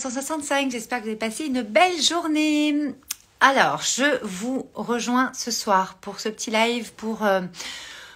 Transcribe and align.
165, 0.00 0.70
j'espère 0.70 0.98
que 0.98 1.02
vous 1.04 1.10
avez 1.10 1.18
passé 1.18 1.44
une 1.44 1.60
belle 1.60 2.00
journée. 2.00 2.94
Alors, 3.40 3.82
je 3.82 4.24
vous 4.24 4.66
rejoins 4.72 5.30
ce 5.34 5.50
soir 5.50 5.96
pour 6.00 6.20
ce 6.20 6.30
petit 6.30 6.50
live 6.50 6.94
pour 6.94 7.22
euh, 7.22 7.42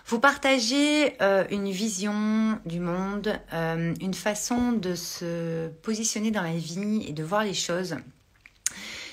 vous 0.07 0.19
partager 0.19 1.15
euh, 1.21 1.45
une 1.51 1.71
vision 1.71 2.59
du 2.65 2.81
monde, 2.81 3.39
euh, 3.53 3.93
une 4.01 4.15
façon 4.15 4.73
de 4.73 4.95
se 4.95 5.69
positionner 5.83 6.31
dans 6.31 6.43
la 6.43 6.57
vie 6.57 7.05
et 7.07 7.13
de 7.13 7.23
voir 7.23 7.45
les 7.45 7.55
choses. 7.55 7.97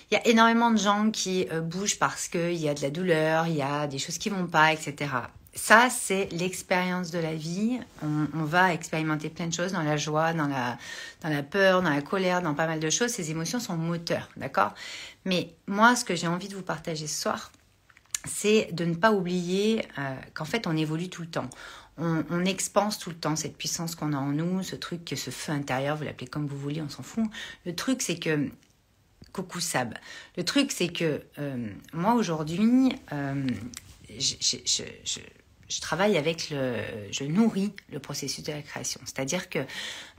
Il 0.10 0.14
y 0.14 0.18
a 0.18 0.28
énormément 0.28 0.72
de 0.72 0.78
gens 0.78 1.12
qui 1.12 1.48
bougent 1.64 2.00
parce 2.00 2.30
qu'il 2.30 2.56
y 2.56 2.70
a 2.70 2.74
de 2.74 2.82
la 2.82 2.90
douleur, 2.90 3.48
il 3.48 3.56
y 3.56 3.62
a 3.62 3.86
des 3.88 3.98
choses 3.98 4.18
qui 4.18 4.30
vont 4.30 4.48
pas, 4.48 4.72
etc 4.72 5.08
ça, 5.54 5.90
c'est 5.90 6.30
l'expérience 6.32 7.12
de 7.12 7.20
la 7.20 7.36
vie. 7.36 7.80
On, 8.02 8.44
va 8.44 8.74
expérimenter 8.74 9.30
plein 9.30 9.48
de 9.48 9.54
choses 9.54 9.74
dans 9.74 9.82
la 9.82 9.98
joie, 9.98 10.34
dans 10.34 10.48
la, 10.48 10.78
dans 11.22 11.30
la 11.30 11.44
peur, 11.44 11.82
dans 11.82 11.90
la 11.90 12.02
colère, 12.02 12.42
dans 12.42 12.54
pas 12.54 12.68
mal 12.68 12.80
de 12.80 12.90
choses. 12.90 13.12
Ces 13.12 13.32
émotions 13.32 13.60
sont 13.60 13.76
moteurs, 13.76 14.30
d'accord? 14.38 14.74
Mais 15.26 15.54
moi, 15.68 15.96
ce 15.96 16.06
que 16.06 16.16
j'ai 16.16 16.28
envie 16.28 16.48
de 16.48 16.56
vous 16.56 16.62
partager 16.62 17.06
ce 17.06 17.22
soir, 17.22 17.52
c'est 18.26 18.70
de 18.72 18.86
ne 18.86 18.96
pas 18.96 19.12
oublier 19.12 19.86
euh, 19.98 20.16
qu'en 20.34 20.46
fait, 20.46 20.68
on 20.68 20.78
évolue 20.78 21.10
tout 21.10 21.22
le 21.22 21.30
temps. 21.30 21.50
On, 21.98 22.24
on, 22.30 22.44
tout 23.00 23.10
le 23.10 23.16
temps 23.16 23.36
cette 23.36 23.58
puissance 23.58 23.96
qu'on 23.96 24.14
a 24.14 24.18
en 24.18 24.32
nous, 24.32 24.64
ce 24.64 24.78
truc, 24.78 25.14
ce 25.16 25.30
feu 25.32 25.52
intérieur, 25.52 25.98
vous 25.98 26.06
l'appelez 26.06 26.28
comme 26.28 26.48
vous 26.48 26.58
voulez, 26.58 26.82
on 26.82 26.90
s'en 26.90 27.04
fout. 27.04 27.26
Le 27.66 27.76
truc, 27.76 28.02
c'est 28.02 28.18
que 28.18 28.50
coucou 29.34 29.60
Sab. 29.60 29.94
Le 30.38 30.44
truc, 30.44 30.72
c'est 30.72 30.90
que 30.90 31.22
euh, 31.40 31.70
moi 31.94 32.14
aujourd'hui, 32.14 32.94
euh, 33.12 33.46
je 34.10 35.20
travaille 35.80 36.18
avec 36.18 36.50
le, 36.50 36.76
je 37.12 37.24
nourris 37.24 37.74
le 37.90 38.00
processus 38.00 38.44
de 38.44 38.52
la 38.52 38.62
création. 38.62 39.00
C'est-à-dire 39.06 39.50
que 39.50 39.60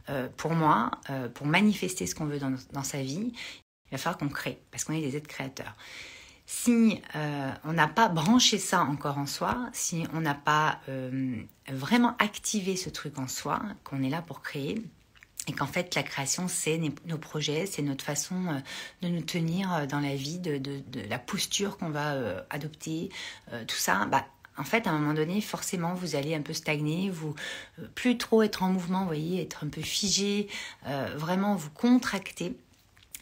euh, 0.08 0.28
pour 0.36 0.52
moi, 0.52 0.90
euh, 1.10 1.28
pour 1.28 1.46
manifester 1.46 2.06
ce 2.06 2.14
qu'on 2.14 2.24
veut 2.24 2.38
dans, 2.38 2.82
sa 2.82 3.02
vie, 3.02 3.32
il 3.34 3.90
va 3.92 3.98
falloir 3.98 4.18
qu'on 4.18 4.28
crée, 4.28 4.60
parce 4.70 4.84
qu'on 4.84 4.94
est 4.94 5.00
des 5.00 5.16
êtres 5.16 5.28
créateurs. 5.28 5.76
Si 6.46 7.00
euh, 7.14 7.52
on 7.64 7.72
n'a 7.72 7.88
pas 7.88 8.08
branché 8.08 8.58
ça 8.58 8.82
encore 8.82 9.18
en 9.18 9.26
soi, 9.26 9.70
si 9.72 10.04
on 10.12 10.20
n'a 10.20 10.34
pas 10.34 10.80
vraiment 11.68 12.16
activé 12.18 12.76
ce 12.76 12.90
truc 12.90 13.18
en 13.18 13.28
soi, 13.28 13.62
qu'on 13.84 14.02
est 14.02 14.10
là 14.10 14.22
pour 14.22 14.42
créer, 14.42 14.82
et 15.48 15.52
qu'en 15.52 15.66
fait 15.66 15.94
la 15.94 16.02
création 16.02 16.46
c'est 16.46 16.80
nos 17.06 17.18
projets, 17.18 17.66
c'est 17.66 17.82
notre 17.82 18.04
façon 18.04 18.60
de 19.02 19.08
nous 19.08 19.22
tenir 19.22 19.86
dans 19.86 20.00
la 20.00 20.14
vie, 20.14 20.38
de, 20.38 20.58
de, 20.58 20.80
de 20.88 21.00
la 21.08 21.18
posture 21.18 21.78
qu'on 21.78 21.90
va 21.90 22.44
adopter, 22.50 23.08
tout 23.66 23.76
ça, 23.76 24.06
bah, 24.06 24.26
en 24.58 24.64
fait, 24.64 24.86
à 24.86 24.90
un 24.90 24.98
moment 24.98 25.14
donné, 25.14 25.40
forcément, 25.40 25.94
vous 25.94 26.14
allez 26.14 26.34
un 26.34 26.42
peu 26.42 26.52
stagner, 26.52 27.10
vous 27.10 27.34
euh, 27.78 27.86
plus 27.94 28.18
trop 28.18 28.42
être 28.42 28.62
en 28.62 28.68
mouvement, 28.68 29.00
vous 29.00 29.06
voyez, 29.06 29.42
être 29.42 29.64
un 29.64 29.68
peu 29.68 29.80
figé, 29.80 30.48
euh, 30.86 31.14
vraiment 31.16 31.54
vous 31.54 31.70
contracter. 31.70 32.56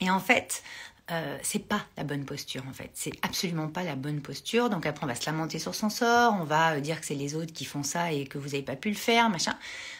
Et 0.00 0.10
en 0.10 0.18
fait, 0.18 0.62
euh, 1.10 1.36
c'est 1.42 1.66
pas 1.66 1.84
la 1.96 2.04
bonne 2.04 2.24
posture 2.24 2.62
en 2.68 2.72
fait. 2.72 2.90
C'est 2.94 3.12
absolument 3.22 3.68
pas 3.68 3.82
la 3.82 3.96
bonne 3.96 4.20
posture. 4.20 4.70
Donc 4.70 4.86
après 4.86 5.04
on 5.04 5.08
va 5.08 5.14
se 5.14 5.26
lamenter 5.26 5.58
sur 5.58 5.74
son 5.74 5.90
sort, 5.90 6.36
on 6.40 6.44
va 6.44 6.80
dire 6.80 7.00
que 7.00 7.06
c'est 7.06 7.14
les 7.14 7.34
autres 7.34 7.52
qui 7.52 7.64
font 7.64 7.82
ça 7.82 8.12
et 8.12 8.26
que 8.26 8.38
vous 8.38 8.50
n'avez 8.50 8.62
pas 8.62 8.76
pu 8.76 8.90
le 8.90 8.96
faire, 8.96 9.28
machin. 9.28 9.56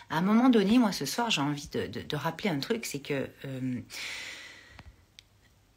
À 0.08 0.18
un 0.18 0.22
moment 0.22 0.48
donné, 0.48 0.78
moi 0.78 0.92
ce 0.92 1.06
soir 1.06 1.30
j'ai 1.30 1.40
envie 1.40 1.68
de, 1.68 2.16
rappeler 2.16 2.50
un 2.50 2.60
truc, 2.60 2.86
c'est 2.86 3.00
que 3.00 3.28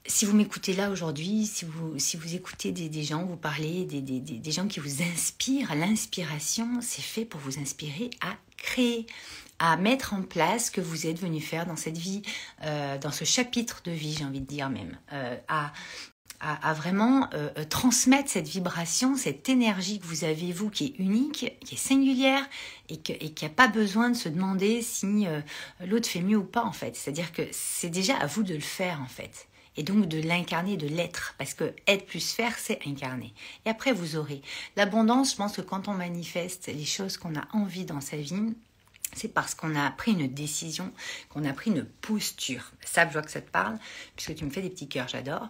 si 0.05 0.25
vous 0.25 0.35
m'écoutez 0.35 0.73
là 0.73 0.89
aujourd'hui, 0.89 1.45
si 1.45 1.65
vous, 1.65 1.97
si 1.97 2.17
vous 2.17 2.35
écoutez 2.35 2.71
des, 2.71 3.03
gens, 3.03 3.25
vous 3.25 3.37
parlez, 3.37 3.85
des, 3.85 4.01
des, 4.01 4.19
des, 4.19 4.51
gens 4.51 4.67
qui 4.67 4.79
vous 4.79 5.01
inspirent, 5.01 5.73
l'inspiration, 5.75 6.79
c'est 6.81 7.01
fait 7.01 7.25
pour 7.25 7.39
vous 7.39 7.57
inspirer 7.57 8.09
à 8.21 8.35
créer, 8.57 9.05
à 9.59 9.77
mettre 9.77 10.13
en 10.13 10.21
place 10.21 10.65
ce 10.65 10.71
que 10.71 10.81
vous 10.81 11.07
êtes 11.07 11.19
venu 11.19 11.39
faire 11.39 11.65
dans 11.65 11.77
cette 11.77 11.97
vie, 11.97 12.21
euh, 12.63 12.97
dans 12.97 13.11
ce 13.11 13.23
chapitre 13.23 13.81
de 13.85 13.91
vie, 13.91 14.13
j'ai 14.17 14.25
envie 14.25 14.41
de 14.41 14.45
dire 14.45 14.69
même, 14.69 14.97
euh, 15.13 15.37
à, 15.47 15.71
à, 16.41 16.73
vraiment 16.73 17.29
euh, 17.33 17.49
transmettre 17.69 18.29
cette 18.29 18.49
vibration, 18.49 19.15
cette 19.15 19.47
énergie 19.47 19.99
que 19.99 20.05
vous 20.05 20.25
avez, 20.25 20.51
vous, 20.51 20.69
qui 20.69 20.87
est 20.87 20.99
unique, 20.99 21.57
qui 21.63 21.75
est 21.75 21.77
singulière 21.77 22.45
et, 22.89 22.97
que, 22.97 23.13
et 23.13 23.33
qui 23.33 23.45
n'a 23.45 23.51
pas 23.51 23.69
besoin 23.69 24.09
de 24.09 24.17
se 24.17 24.27
demander 24.27 24.81
si 24.81 25.25
l'autre 25.85 26.09
fait 26.09 26.19
mieux 26.19 26.35
ou 26.35 26.43
pas, 26.43 26.65
en 26.65 26.73
fait. 26.73 26.97
C'est-à-dire 26.97 27.31
que 27.31 27.43
c'est 27.53 27.89
déjà 27.89 28.17
à 28.17 28.25
vous 28.25 28.43
de 28.43 28.53
le 28.53 28.59
faire, 28.59 28.99
en 29.01 29.07
fait 29.07 29.47
et 29.77 29.83
donc 29.83 30.07
de 30.07 30.21
l'incarner, 30.21 30.77
de 30.77 30.87
l'être, 30.87 31.35
parce 31.37 31.53
que 31.53 31.73
être 31.87 32.05
plus 32.05 32.31
faire, 32.31 32.57
c'est 32.57 32.85
incarner. 32.85 33.33
Et 33.65 33.69
après, 33.69 33.91
vous 33.91 34.15
aurez 34.15 34.41
l'abondance. 34.75 35.31
Je 35.31 35.35
pense 35.37 35.55
que 35.55 35.61
quand 35.61 35.87
on 35.87 35.93
manifeste 35.93 36.67
les 36.67 36.85
choses 36.85 37.17
qu'on 37.17 37.35
a 37.35 37.47
envie 37.53 37.85
dans 37.85 38.01
sa 38.01 38.17
vie, 38.17 38.53
c'est 39.15 39.33
parce 39.33 39.55
qu'on 39.55 39.75
a 39.75 39.89
pris 39.91 40.11
une 40.11 40.27
décision, 40.27 40.91
qu'on 41.29 41.45
a 41.45 41.53
pris 41.53 41.71
une 41.71 41.85
posture. 41.85 42.71
Ça, 42.83 43.07
je 43.07 43.13
vois 43.13 43.21
que 43.21 43.31
ça 43.31 43.41
te 43.41 43.49
parle, 43.49 43.77
puisque 44.15 44.35
tu 44.35 44.45
me 44.45 44.49
fais 44.49 44.61
des 44.61 44.69
petits 44.69 44.87
cœurs, 44.87 45.07
j'adore. 45.07 45.49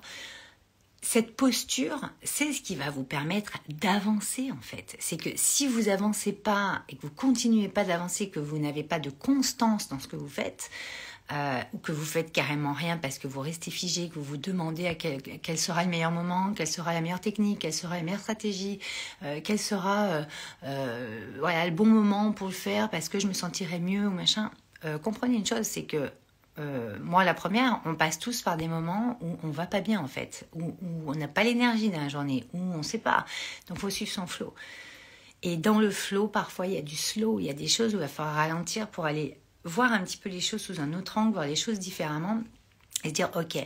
Cette 1.02 1.36
posture, 1.36 2.00
c'est 2.24 2.54
ce 2.54 2.62
qui 2.62 2.76
va 2.76 2.90
vous 2.90 3.04
permettre 3.04 3.58
d'avancer 3.68 4.52
en 4.52 4.62
fait. 4.62 4.96
C'est 5.00 5.18
que 5.18 5.32
si 5.36 5.68
vous 5.68 5.90
avancez 5.90 6.32
pas 6.32 6.84
et 6.88 6.96
que 6.96 7.02
vous 7.02 7.14
continuez 7.14 7.68
pas 7.68 7.84
d'avancer, 7.84 8.30
que 8.30 8.40
vous 8.40 8.58
n'avez 8.58 8.84
pas 8.84 9.00
de 9.00 9.10
constance 9.10 9.90
dans 9.90 10.00
ce 10.00 10.08
que 10.08 10.16
vous 10.16 10.30
faites, 10.30 10.72
euh, 11.32 11.62
ou 11.74 11.78
que 11.78 11.92
vous 11.92 12.04
faites 12.06 12.32
carrément 12.32 12.74
rien 12.74 12.98
parce 12.98 13.18
que 13.18 13.28
vous 13.28 13.40
restez 13.40 13.72
figé, 13.72 14.10
que 14.10 14.16
vous 14.16 14.24
vous 14.24 14.38
demandez 14.38 14.88
à 14.88 14.96
quel, 14.96 15.58
sera 15.58 15.84
le 15.84 15.90
meilleur 15.90 16.12
moment, 16.12 16.54
quelle 16.54 16.68
sera 16.68 16.94
la 16.94 17.02
meilleure 17.02 17.22
technique, 17.22 17.60
quelle 17.60 17.74
sera 17.74 17.96
la 17.96 18.04
meilleure 18.04 18.20
stratégie, 18.20 18.80
euh, 19.24 19.40
quel 19.44 19.58
sera 19.58 20.04
euh, 20.06 20.24
euh, 20.64 21.66
le 21.66 21.72
bon 21.72 21.86
moment 21.86 22.34
pour 22.34 22.48
le 22.48 22.54
faire 22.54 22.90
parce 22.90 23.08
que 23.08 23.20
je 23.20 23.28
me 23.28 23.34
sentirai 23.34 23.80
mieux 23.80 24.08
ou 24.08 24.12
machin. 24.12 24.52
Comprenez 25.02 25.38
une 25.38 25.46
chose, 25.46 25.64
c'est 25.64 25.86
que 25.86 26.12
moi, 27.02 27.24
la 27.24 27.34
première, 27.34 27.80
on 27.86 27.96
passe 27.96 28.20
tous 28.20 28.42
par 28.42 28.58
des 28.58 28.68
moments 28.68 29.18
où 29.22 29.38
on 29.44 29.50
va 29.50 29.66
pas 29.66 29.80
bien 29.80 30.02
en 30.02 30.10
fait, 30.10 30.46
où, 30.54 30.76
on 31.08 31.16
n'a 31.16 31.30
pas 31.30 31.46
l'énergie 31.46 31.90
dans 31.90 32.02
la 32.02 32.10
journée, 32.10 32.44
où 32.54 32.60
on 32.60 32.84
sait 32.84 32.98
pas. 32.98 33.26
Donc, 33.70 33.80
faut 33.80 33.90
suivre 33.90 34.12
son 34.12 34.28
flow. 34.28 34.54
Et 35.42 35.56
dans 35.56 35.80
le 35.80 35.90
flow, 35.90 36.28
parfois, 36.28 36.68
il 36.68 36.74
y 36.74 36.78
a 36.78 36.82
du 36.82 36.98
slow, 36.98 37.40
il 37.40 37.46
y 37.46 37.50
a 37.50 37.54
des 37.54 37.70
choses 37.70 37.94
où 37.94 37.98
il 37.98 38.02
va 38.02 38.10
falloir 38.10 38.36
ralentir 38.36 38.90
pour 38.90 39.06
aller 39.06 39.38
voir 39.64 39.92
un 39.92 40.00
petit 40.00 40.18
peu 40.18 40.30
les 40.30 40.42
choses 40.42 40.62
sous 40.62 40.80
un 40.80 40.94
autre 40.94 41.18
angle, 41.18 41.34
voir 41.34 41.46
les 41.46 41.56
choses 41.56 41.80
différemment 41.80 42.42
et 43.04 43.12
dire 43.12 43.30
ok, 43.36 43.58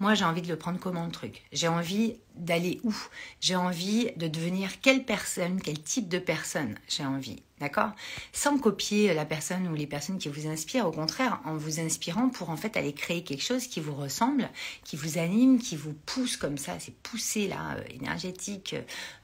moi 0.00 0.14
j'ai 0.14 0.24
envie 0.24 0.42
de 0.42 0.48
le 0.48 0.56
prendre 0.56 0.78
comment 0.78 1.06
le 1.06 1.12
truc. 1.12 1.42
J'ai 1.52 1.68
envie 1.68 2.16
d'aller 2.36 2.80
où? 2.84 2.94
J'ai 3.40 3.56
envie 3.56 4.10
de 4.16 4.28
devenir 4.28 4.80
quelle 4.80 5.04
personne, 5.04 5.60
quel 5.60 5.80
type 5.80 6.08
de 6.08 6.18
personne 6.18 6.76
j'ai 6.88 7.04
envie, 7.04 7.42
d'accord? 7.60 7.92
Sans 8.32 8.58
copier 8.58 9.14
la 9.14 9.24
personne 9.24 9.66
ou 9.68 9.74
les 9.74 9.86
personnes 9.86 10.18
qui 10.18 10.28
vous 10.28 10.46
inspirent, 10.46 10.86
au 10.86 10.92
contraire, 10.92 11.40
en 11.44 11.56
vous 11.56 11.80
inspirant 11.80 12.28
pour 12.28 12.50
en 12.50 12.56
fait 12.56 12.76
aller 12.76 12.92
créer 12.92 13.24
quelque 13.24 13.42
chose 13.42 13.66
qui 13.66 13.80
vous 13.80 13.94
ressemble, 13.94 14.50
qui 14.84 14.96
vous 14.96 15.18
anime, 15.18 15.58
qui 15.58 15.76
vous 15.76 15.94
pousse 15.94 16.36
comme 16.36 16.58
ça, 16.58 16.78
c'est 16.78 16.94
poussé 16.96 17.48
là, 17.48 17.76
euh, 17.76 17.84
énergétique, 17.90 18.76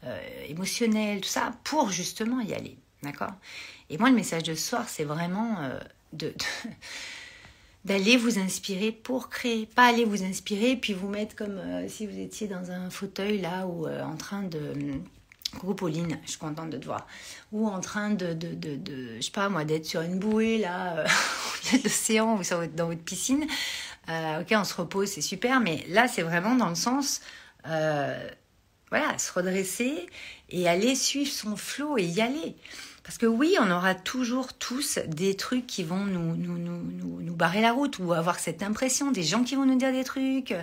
euh, 0.05 0.45
émotionnel, 0.49 1.21
tout 1.21 1.29
ça, 1.29 1.53
pour 1.65 1.91
justement 1.91 2.41
y 2.41 2.55
aller, 2.55 2.79
d'accord? 3.03 3.33
Et 3.91 3.99
moi 3.99 4.09
le 4.11 4.17
message 4.17 4.45
de 4.45 4.55
ce 4.55 4.69
soir, 4.69 4.89
c'est 4.89 5.05
vraiment 5.05 5.61
euh, 5.61 5.79
de, 6.13 6.35
d'aller 7.85 8.17
vous 8.17 8.39
inspirer 8.39 8.93
pour 8.93 9.29
créer, 9.29 9.67
pas 9.67 9.87
aller 9.87 10.05
vous 10.05 10.23
inspirer 10.23 10.77
puis 10.77 10.93
vous 10.93 11.09
mettre 11.09 11.35
comme 11.35 11.59
euh, 11.59 11.89
si 11.89 12.07
vous 12.07 12.19
étiez 12.19 12.49
dans 12.49 12.71
un 12.71 12.91
fauteuil 12.91 13.41
là 13.41 13.67
ou 13.67 13.87
euh, 13.87 14.03
en 14.03 14.17
train 14.17 14.43
de 14.43 14.73
Coucou 15.59 15.75
Pauline, 15.75 16.19
je 16.25 16.31
suis 16.31 16.39
contente 16.39 16.69
de 16.69 16.77
te 16.77 16.85
voir. 16.85 17.07
Ou 17.53 17.67
en 17.67 17.81
train 17.81 18.11
de, 18.11 18.35
de, 18.35 18.55
de, 18.55 19.17
je 19.17 19.23
sais 19.23 19.31
pas 19.31 19.49
moi, 19.49 19.65
d'être 19.65 19.87
sur 19.87 20.03
une 20.03 20.19
bouée 20.19 20.59
là, 20.59 20.99
euh, 20.99 21.07
au 21.75 21.79
de 21.79 21.85
l'océan 21.85 22.39
ou 22.39 22.43
dans 22.75 22.87
votre 22.89 23.03
piscine. 23.03 23.47
ok, 24.09 24.49
on 24.51 24.65
se 24.65 24.75
repose, 24.75 25.09
c'est 25.09 25.23
super, 25.23 25.61
mais 25.61 25.85
là 25.89 26.09
c'est 26.09 26.23
vraiment 26.23 26.55
dans 26.55 26.69
le 26.69 26.75
sens, 26.75 27.23
voilà, 27.65 29.19
se 29.19 29.33
redresser 29.33 30.07
et 30.51 30.69
aller 30.69 30.95
suivre 30.95 31.31
son 31.31 31.57
flot 31.57 31.99
et 31.99 32.05
y 32.05 32.21
aller. 32.21 32.57
Parce 33.09 33.17
que 33.17 33.25
oui, 33.25 33.57
on 33.59 33.71
aura 33.71 33.95
toujours 33.95 34.53
tous 34.53 34.99
des 35.07 35.35
trucs 35.35 35.67
qui 35.67 35.83
vont 35.83 36.05
nous, 36.05 36.37
nous, 36.37 36.59
nous, 36.59 37.23
nous, 37.23 37.35
barrer 37.35 37.63
la 37.63 37.73
route 37.73 37.99
ou 37.99 38.13
avoir 38.13 38.39
cette 38.39 38.63
impression, 38.63 39.13
des 39.13 39.23
gens 39.23 39.45
qui 39.45 39.55
vont 39.55 39.65
nous 39.65 39.79
dire 39.79 39.93
des 39.93 40.05
trucs, 40.05 40.55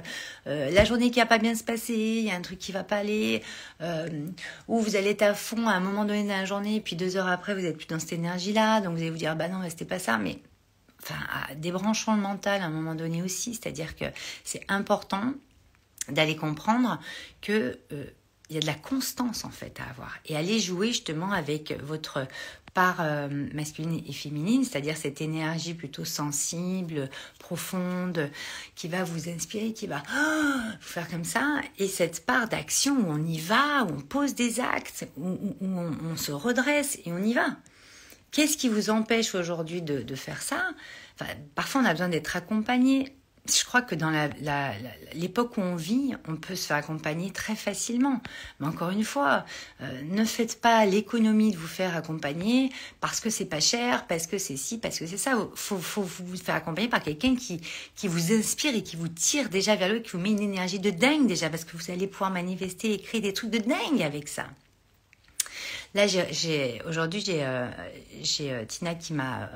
euh, 0.46 0.70
la 0.70 0.86
journée 0.86 1.10
qui 1.10 1.20
va 1.20 1.26
pas 1.26 1.40
bien 1.40 1.56
se 1.56 1.64
passer, 1.64 1.96
il 1.96 2.24
y 2.24 2.30
a 2.30 2.36
un 2.36 2.42
truc 2.42 2.60
qui 2.60 2.72
va 2.72 2.84
pas 2.84 2.98
aller, 2.98 3.42
euh, 3.82 4.28
ou 4.68 4.80
vous 4.80 4.96
allez 4.96 5.10
être 5.10 5.24
à 5.24 5.34
fond 5.34 5.68
à 5.68 5.72
un 5.72 5.80
moment 5.80 6.06
donné 6.06 6.22
dans 6.22 6.38
la 6.38 6.46
journée, 6.46 6.76
et 6.76 6.82
puis 6.82 6.96
deux 6.96 7.18
heures 7.18 7.30
après, 7.30 7.56
vous 7.56 7.66
êtes 7.66 7.78
plus 7.78 7.88
dans 7.88 7.98
cette 7.98 8.14
énergie-là, 8.14 8.80
donc 8.82 8.94
vous 8.94 9.02
allez 9.02 9.10
vous 9.10 9.18
dire, 9.18 9.36
bah 9.36 9.48
non, 9.48 9.68
c'était 9.68 9.84
pas 9.84 9.98
ça, 9.98 10.20
mais 10.20 10.38
enfin, 11.02 11.16
débranchons 11.56 12.14
le 12.14 12.22
mental 12.22 12.62
à 12.62 12.66
un 12.66 12.70
moment 12.70 12.94
donné 12.94 13.24
aussi, 13.24 13.56
c'est-à-dire 13.56 13.96
que 13.96 14.06
c'est 14.44 14.62
important 14.68 15.34
d'aller 16.10 16.36
comprendre 16.36 17.00
que... 17.42 17.80
Euh, 17.92 18.06
il 18.50 18.56
y 18.56 18.58
a 18.58 18.62
de 18.62 18.66
la 18.66 18.76
constance 18.76 19.46
en 19.46 19.50
fait 19.50 19.80
à 19.80 19.90
avoir. 19.90 20.18
Et 20.26 20.36
aller 20.36 20.60
jouer 20.60 20.88
justement 20.88 21.32
avec 21.32 21.78
votre 21.84 22.28
part 22.76 22.98
euh, 23.00 23.30
masculine 23.54 24.04
et 24.06 24.12
féminine, 24.12 24.64
c'est-à-dire 24.66 24.98
cette 24.98 25.22
énergie 25.22 25.74
plutôt 25.74 26.06
sensible, 26.06 27.10
profonde, 27.40 28.30
qui 28.76 28.90
va 28.90 29.04
vous 29.04 29.30
inspirer, 29.30 29.74
qui 29.74 29.88
va 29.88 30.04
vous 30.06 30.82
faire 30.82 31.10
comme 31.10 31.24
ça, 31.24 31.62
et 31.80 31.88
cette 31.88 32.26
part 32.26 32.50
d'action 32.50 32.96
où 32.98 33.06
on 33.08 33.26
y 33.26 33.40
va, 33.40 33.86
où 33.86 33.94
on 33.94 34.02
pose 34.02 34.36
des 34.36 34.60
actes, 34.60 35.08
où, 35.16 35.38
on, 35.62 36.18
se 36.18 36.32
redresse 36.34 37.00
et 37.06 37.14
on 37.14 37.24
y 37.24 37.34
va. 37.34 37.58
Qu'est-ce 38.32 38.58
qui 38.58 38.68
vous 38.68 38.90
empêche 38.90 39.36
aujourd'hui 39.36 39.82
de, 39.82 40.16
faire 40.16 40.42
ça? 40.42 40.72
Parfois, 41.56 41.82
on 41.82 41.86
a 41.86 41.92
besoin 41.92 42.10
d'être 42.10 42.36
accompagné 42.36 43.16
je 43.48 43.64
crois 43.64 43.82
que 43.82 43.94
dans 43.96 44.12
l'époque 45.14 45.58
où 45.58 45.62
on 45.62 45.76
vit, 45.76 46.14
on 46.28 46.36
peut 46.36 46.56
se 46.56 46.68
faire 46.68 46.78
accompagner 46.78 47.32
très 47.32 47.56
facilement. 47.56 48.22
Mais 48.60 48.68
encore 48.68 48.90
une 48.90 49.04
fois, 49.04 49.46
euh, 49.82 50.02
ne 50.04 50.26
faites 50.26 50.60
pas 50.62 50.86
l'économie 50.86 51.52
de 51.52 51.58
vous 51.58 51.68
faire 51.68 51.96
accompagner 51.96 52.72
parce 53.02 53.20
que 53.20 53.30
c'est 53.30 53.46
pas 53.46 53.60
cher, 53.60 54.08
parce 54.08 54.26
que 54.28 54.38
c'est 54.38 54.58
ci, 54.58 54.80
parce 54.80 54.98
que 54.98 55.06
c'est 55.06 55.18
ça. 55.18 55.38
Faut, 55.54 55.78
faut 55.78 56.02
vous 56.02 56.38
faire 56.38 56.56
accompagner 56.56 56.88
par 56.88 57.04
quelqu'un 57.04 57.36
qui, 57.36 57.62
qui 57.96 58.08
vous 58.08 58.34
inspire 58.34 58.76
et 58.76 58.84
qui 58.84 58.96
vous 58.96 59.10
tire 59.10 59.50
déjà 59.50 59.76
vers 59.76 59.90
le, 59.90 60.00
qui 60.00 60.12
vous 60.12 60.20
met 60.20 60.32
une 60.32 60.42
énergie 60.42 60.80
de 60.80 60.90
dingue 60.90 61.28
déjà, 61.28 61.50
parce 61.50 61.66
que 61.66 61.78
vous 61.78 61.92
allez 61.92 62.08
pouvoir 62.08 62.32
manifester 62.32 62.94
et 62.94 63.00
créer 63.00 63.22
des 63.22 63.34
trucs 63.34 63.52
de 63.52 63.60
dingue 63.60 64.02
avec 64.02 64.28
ça. 64.28 64.46
Là, 65.94 66.08
aujourd'hui, 66.88 67.22
j'ai 67.22 67.44
euh, 67.46 67.68
euh, 68.42 68.66
Tina 68.66 68.96
qui 68.96 69.14
m'a 69.14 69.50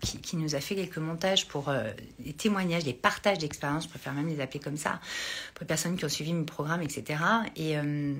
qui, 0.00 0.36
nous 0.36 0.54
a 0.54 0.60
fait 0.60 0.74
quelques 0.74 0.98
montages 0.98 1.46
pour 1.46 1.68
euh, 1.68 1.90
témoignages, 2.38 2.84
les 2.84 2.94
partages 2.94 3.38
d'expériences, 3.38 3.84
je 3.84 3.88
préfère 3.88 4.12
même 4.12 4.28
les 4.28 4.40
appeler 4.40 4.60
comme 4.60 4.76
ça, 4.76 5.00
pour 5.54 5.62
les 5.62 5.66
personnes 5.66 5.96
qui 5.96 6.04
ont 6.04 6.08
suivi 6.08 6.32
mes 6.32 6.44
programmes, 6.44 6.82
etc. 6.82 7.22
Et 7.56 7.76
euh, 7.76 8.14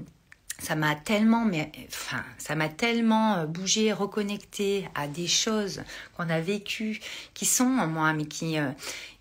ça 0.58 0.74
m'a 0.74 0.94
tellement, 0.94 1.44
mais, 1.44 1.72
enfin, 1.88 2.22
ça 2.38 2.54
m'a 2.54 2.68
tellement 2.68 3.36
euh, 3.36 3.46
bougé, 3.46 3.92
reconnecté 3.92 4.88
à 4.94 5.08
des 5.08 5.26
choses 5.26 5.82
qu'on 6.16 6.28
a 6.28 6.40
vécues, 6.40 7.00
qui 7.34 7.46
sont 7.46 7.64
en 7.64 7.86
moi, 7.86 8.12
mais 8.12 8.26
qui, 8.26 8.56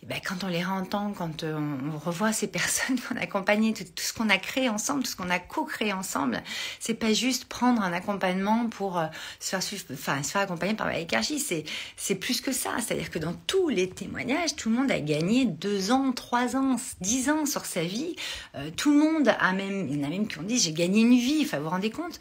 ben, 0.07 0.19
quand 0.25 0.44
on 0.44 0.48
les 0.48 0.63
réentend, 0.63 1.12
quand 1.12 1.44
euh, 1.44 1.57
on, 1.57 1.98
revoit 1.98 2.31
ces 2.31 2.48
personnes 2.60 3.00
qu'on 3.00 3.16
a 3.18 3.22
accompagnées, 3.22 3.74
tout, 3.74 3.84
ce 3.98 4.13
qu'on 4.13 4.30
a 4.30 4.38
créé 4.38 4.69
ensemble, 4.69 5.04
tout 5.04 5.12
ce 5.12 5.16
qu'on 5.16 5.30
a 5.30 5.40
co-créé 5.40 5.92
ensemble, 5.92 6.42
c'est 6.80 6.94
pas 6.94 7.13
juste 7.13 7.46
prendre 7.46 7.81
un 7.81 7.92
accompagnement 7.92 8.68
pour 8.69 8.98
euh, 8.98 9.07
se 9.40 9.50
faire 9.50 9.63
suivre, 9.63 9.84
enfin, 9.92 10.24
se 10.24 10.31
faire 10.31 10.42
accompagner 10.42 10.74
par 10.74 10.88
la 10.88 10.94
c'est, 11.22 11.63
c'est 11.98 12.16
plus 12.16 12.40
que 12.40 12.51
ça. 12.51 12.72
C'est-à-dire 12.80 13.10
que 13.10 13.19
dans 13.19 13.34
tous 13.34 13.68
les 13.68 13.90
témoignages, 13.90 14.56
tout 14.56 14.69
le 14.69 14.75
monde 14.75 14.92
a 14.92 15.00
gagné 15.00 15.46
deux 15.46 15.92
ans, 15.92 16.12
trois 16.13 16.56
ans, 16.56 16.78
dix 17.02 17.30
ans 17.30 17.45
sur 17.45 17.66
sa 17.66 17.84
vie. 17.84 18.16
Euh, 18.56 18.69
tout 18.75 18.92
le 18.92 19.00
monde 19.00 19.36
a 19.40 19.52
même, 19.52 19.90
il 19.90 19.98
y 19.98 20.02
en 20.02 20.07
a 20.07 20.10
même 20.10 20.28
qui 20.28 20.40
ont 20.40 20.44
dit, 20.44 20.60
j'ai 20.60 20.74
gagné 20.74 21.02
une 21.02 21.18
vie. 21.18 21.42
Enfin, 21.44 21.57
vous 21.57 21.66
vous 21.66 21.69
rendez 21.69 21.92
compte? 21.92 22.19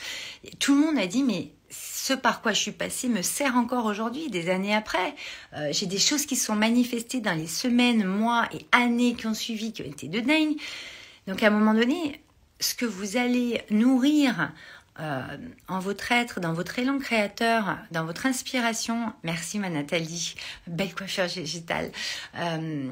tout 0.59 0.75
le 0.75 0.81
monde 0.81 0.99
a 0.99 1.07
dit, 1.07 1.23
mais 1.23 1.53
ce 1.71 2.15
par 2.15 2.41
quoi 2.41 2.53
je 2.53 2.61
suis 2.61 2.73
passée 2.73 3.09
me 3.09 3.23
sert 3.23 3.57
encore 3.57 3.85
aujourd'hui, 3.87 4.31
des 4.31 4.51
années 4.51 4.75
après. 4.75 5.15
Euh, 5.55 5.69
j'ai 5.73 5.87
des 5.87 5.99
choses 5.99 6.27
qui 6.27 6.37
sont 6.37 6.57
manifestées 6.57 7.21
dans 7.21 7.37
les 7.37 7.47
semaines, 7.47 8.05
mois 8.05 8.49
et 8.53 8.67
années 8.73 9.15
qui 9.15 9.27
ont 9.27 9.35
suivi, 9.35 9.73
qui 9.73 9.83
ont 9.83 9.87
été 9.87 10.09
de 10.09 10.21
dingue. 10.21 10.57
Donc 11.27 11.43
à 11.43 11.49
un 11.49 11.51
moment 11.51 11.75
donné, 11.75 12.21
ce 12.61 12.75
que 12.75 12.87
vous 12.87 13.17
allez 13.17 13.63
nourrir 13.71 14.53
euh, 15.01 15.23
en 15.69 15.79
votre 15.79 16.11
être, 16.11 16.41
dans 16.41 16.53
votre 16.53 16.77
élan 16.81 16.99
créateur, 16.99 17.79
dans 17.93 18.05
votre 18.05 18.27
inspiration. 18.27 19.13
Merci 19.23 19.61
ma 19.61 19.71
Nathalie, 19.71 20.35
belle 20.67 20.93
coiffure 20.93 21.27
digitale. 21.27 21.93
Euh, 22.37 22.91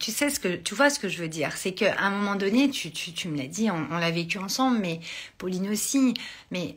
tu 0.00 0.10
sais 0.10 0.30
ce 0.30 0.40
que, 0.40 0.56
tu 0.56 0.74
vois 0.74 0.90
ce 0.90 0.98
que 0.98 1.08
je 1.08 1.18
veux 1.18 1.28
dire, 1.28 1.56
c'est 1.56 1.72
qu'à 1.72 1.94
un 2.00 2.10
moment 2.10 2.34
donné, 2.34 2.70
tu, 2.70 2.90
tu, 2.90 3.28
me 3.28 3.38
l'as 3.38 3.46
dit, 3.46 3.70
on, 3.70 3.86
on 3.92 3.98
l'a 3.98 4.10
vécu 4.10 4.38
ensemble, 4.38 4.78
mais 4.78 4.98
Pauline 5.38 5.68
aussi, 5.68 6.14
mais 6.50 6.76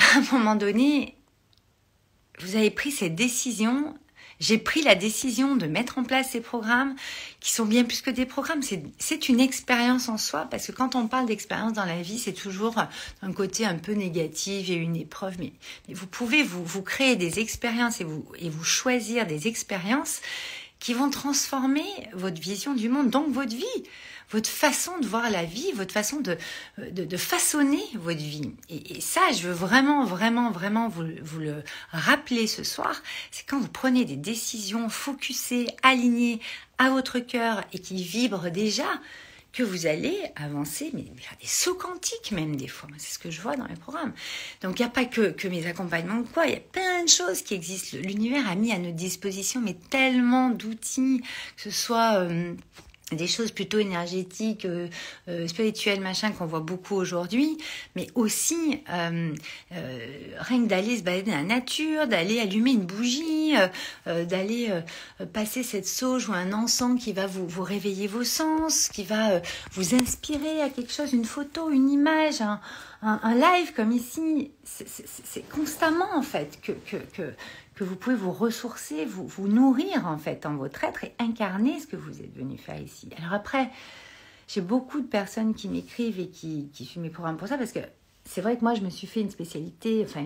à 0.14 0.18
un 0.18 0.22
moment 0.32 0.56
donné, 0.56 1.14
vous 2.40 2.56
avez 2.56 2.70
pris 2.70 2.90
cette 2.90 3.14
décision. 3.14 3.94
J'ai 4.38 4.56
pris 4.56 4.80
la 4.80 4.94
décision 4.94 5.54
de 5.54 5.66
mettre 5.66 5.98
en 5.98 6.02
place 6.02 6.30
ces 6.30 6.40
programmes 6.40 6.96
qui 7.40 7.52
sont 7.52 7.66
bien 7.66 7.84
plus 7.84 8.00
que 8.00 8.08
des 8.08 8.24
programmes. 8.24 8.62
C'est 8.98 9.28
une 9.28 9.38
expérience 9.38 10.08
en 10.08 10.16
soi 10.16 10.46
parce 10.50 10.66
que 10.66 10.72
quand 10.72 10.94
on 10.94 11.08
parle 11.08 11.26
d'expérience 11.26 11.74
dans 11.74 11.84
la 11.84 12.00
vie, 12.00 12.18
c'est 12.18 12.32
toujours 12.32 12.76
un 13.20 13.32
côté 13.34 13.66
un 13.66 13.74
peu 13.74 13.92
négatif 13.92 14.70
et 14.70 14.74
une 14.74 14.96
épreuve. 14.96 15.34
Mais, 15.38 15.52
vous 15.92 16.06
pouvez 16.06 16.42
vous, 16.42 16.82
créer 16.82 17.16
des 17.16 17.38
expériences 17.38 18.00
et 18.00 18.04
vous 18.04 18.64
choisir 18.64 19.26
des 19.26 19.46
expériences 19.46 20.22
qui 20.80 20.94
vont 20.94 21.10
transformer 21.10 21.84
votre 22.14 22.40
vision 22.40 22.74
du 22.74 22.88
monde, 22.88 23.10
donc 23.10 23.30
votre 23.30 23.54
vie 23.54 23.84
votre 24.30 24.48
façon 24.48 24.98
de 24.98 25.06
voir 25.06 25.28
la 25.30 25.44
vie, 25.44 25.72
votre 25.72 25.92
façon 25.92 26.20
de, 26.20 26.36
de, 26.78 27.16
façonner 27.16 27.82
votre 27.94 28.20
vie. 28.20 28.52
Et, 28.68 29.00
ça, 29.00 29.20
je 29.32 29.48
veux 29.48 29.52
vraiment, 29.52 30.04
vraiment, 30.04 30.50
vraiment 30.50 30.88
vous, 30.88 31.06
vous 31.22 31.40
le 31.40 31.64
rappeler 31.90 32.46
ce 32.46 32.62
soir, 32.62 33.02
c'est 33.30 33.44
quand 33.46 33.58
vous 33.58 33.68
prenez 33.68 34.04
des 34.04 34.16
décisions 34.16 34.88
focusées, 34.88 35.66
alignées 35.82 36.40
à 36.78 36.90
votre 36.90 37.18
cœur 37.18 37.64
et 37.72 37.78
qui 37.80 38.02
vibrent 38.02 38.50
déjà, 38.50 38.86
que 39.52 39.62
vous 39.62 39.86
allez 39.86 40.16
avancer, 40.36 40.90
mais 40.92 41.04
faire 41.16 41.36
des 41.40 41.46
sauts 41.46 41.74
quantiques 41.74 42.32
même 42.32 42.56
des 42.56 42.68
fois. 42.68 42.88
C'est 42.98 43.14
ce 43.14 43.18
que 43.18 43.30
je 43.30 43.40
vois 43.40 43.56
dans 43.56 43.66
les 43.66 43.76
programmes. 43.76 44.12
Donc 44.62 44.78
il 44.78 44.82
n'y 44.82 44.86
a 44.86 44.90
pas 44.90 45.04
que, 45.04 45.30
que 45.30 45.48
mes 45.48 45.66
accompagnements 45.66 46.20
ou 46.20 46.24
quoi, 46.24 46.46
il 46.46 46.52
y 46.52 46.56
a 46.56 46.60
plein 46.60 47.04
de 47.04 47.08
choses 47.08 47.42
qui 47.42 47.54
existent. 47.54 47.98
L'univers 48.02 48.48
a 48.48 48.54
mis 48.54 48.72
à 48.72 48.78
notre 48.78 48.96
disposition 48.96 49.60
mais 49.60 49.76
tellement 49.90 50.50
d'outils, 50.50 51.22
que 51.56 51.62
ce 51.62 51.70
soit... 51.70 52.20
Euh, 52.20 52.54
des 53.16 53.26
choses 53.26 53.50
plutôt 53.50 53.78
énergétiques, 53.78 54.64
euh, 54.64 54.88
euh, 55.28 55.46
spirituelles, 55.46 56.00
machin, 56.00 56.32
qu'on 56.32 56.46
voit 56.46 56.60
beaucoup 56.60 56.94
aujourd'hui, 56.94 57.58
mais 57.96 58.08
aussi 58.14 58.82
euh, 58.92 59.34
rien 59.70 60.62
que 60.62 60.68
d'aller 60.68 60.98
se 60.98 61.02
balader 61.02 61.30
dans 61.30 61.36
la 61.36 61.42
nature, 61.42 62.06
d'aller 62.06 62.40
allumer 62.40 62.72
une 62.72 62.86
bougie, 62.86 63.54
d'aller 64.06 64.70
passer 65.32 65.62
cette 65.62 65.86
sauge 65.86 66.28
ou 66.28 66.32
un 66.32 66.52
encens 66.52 67.00
qui 67.02 67.12
va 67.12 67.26
vous, 67.26 67.46
vous 67.46 67.62
réveiller 67.62 68.06
vos 68.06 68.24
sens, 68.24 68.88
qui 68.88 69.04
va 69.04 69.40
vous 69.72 69.94
inspirer 69.94 70.62
à 70.62 70.68
quelque 70.68 70.92
chose, 70.92 71.12
une 71.12 71.24
photo, 71.24 71.70
une 71.70 71.90
image, 71.90 72.40
un, 72.40 72.60
un 73.02 73.34
live 73.34 73.72
comme 73.74 73.92
ici. 73.92 74.50
C'est 74.64 75.48
constamment 75.48 76.14
en 76.14 76.22
fait 76.22 76.58
que, 76.62 76.72
que, 76.72 76.96
que 77.12 77.32
que 77.80 77.84
vous 77.86 77.96
pouvez 77.96 78.14
vous 78.14 78.30
ressourcer, 78.30 79.06
vous, 79.06 79.48
nourrir 79.48 80.06
en 80.06 80.18
fait 80.18 80.44
en 80.44 80.54
votre 80.54 80.84
être 80.84 81.04
et 81.04 81.14
incarner 81.18 81.80
ce 81.80 81.86
que 81.86 81.96
vous 81.96 82.20
êtes 82.20 82.36
venu 82.36 82.58
faire 82.58 82.78
ici. 82.78 83.08
Alors 83.16 83.32
après, 83.32 83.70
j'ai 84.48 84.60
beaucoup 84.60 85.00
de 85.00 85.06
personnes 85.06 85.54
qui 85.54 85.66
m'écrivent 85.66 86.20
et 86.20 86.28
qui, 86.28 86.68
qui 86.74 86.84
suivent 86.84 87.02
mes 87.02 87.08
programmes 87.08 87.38
pour 87.38 87.48
ça 87.48 87.56
parce 87.56 87.72
que 87.72 87.80
c'est 88.30 88.42
vrai 88.42 88.56
que 88.56 88.62
moi, 88.62 88.74
je 88.74 88.82
me 88.82 88.90
suis 88.90 89.08
fait 89.08 89.22
une 89.22 89.30
spécialité, 89.30 90.04
enfin, 90.04 90.24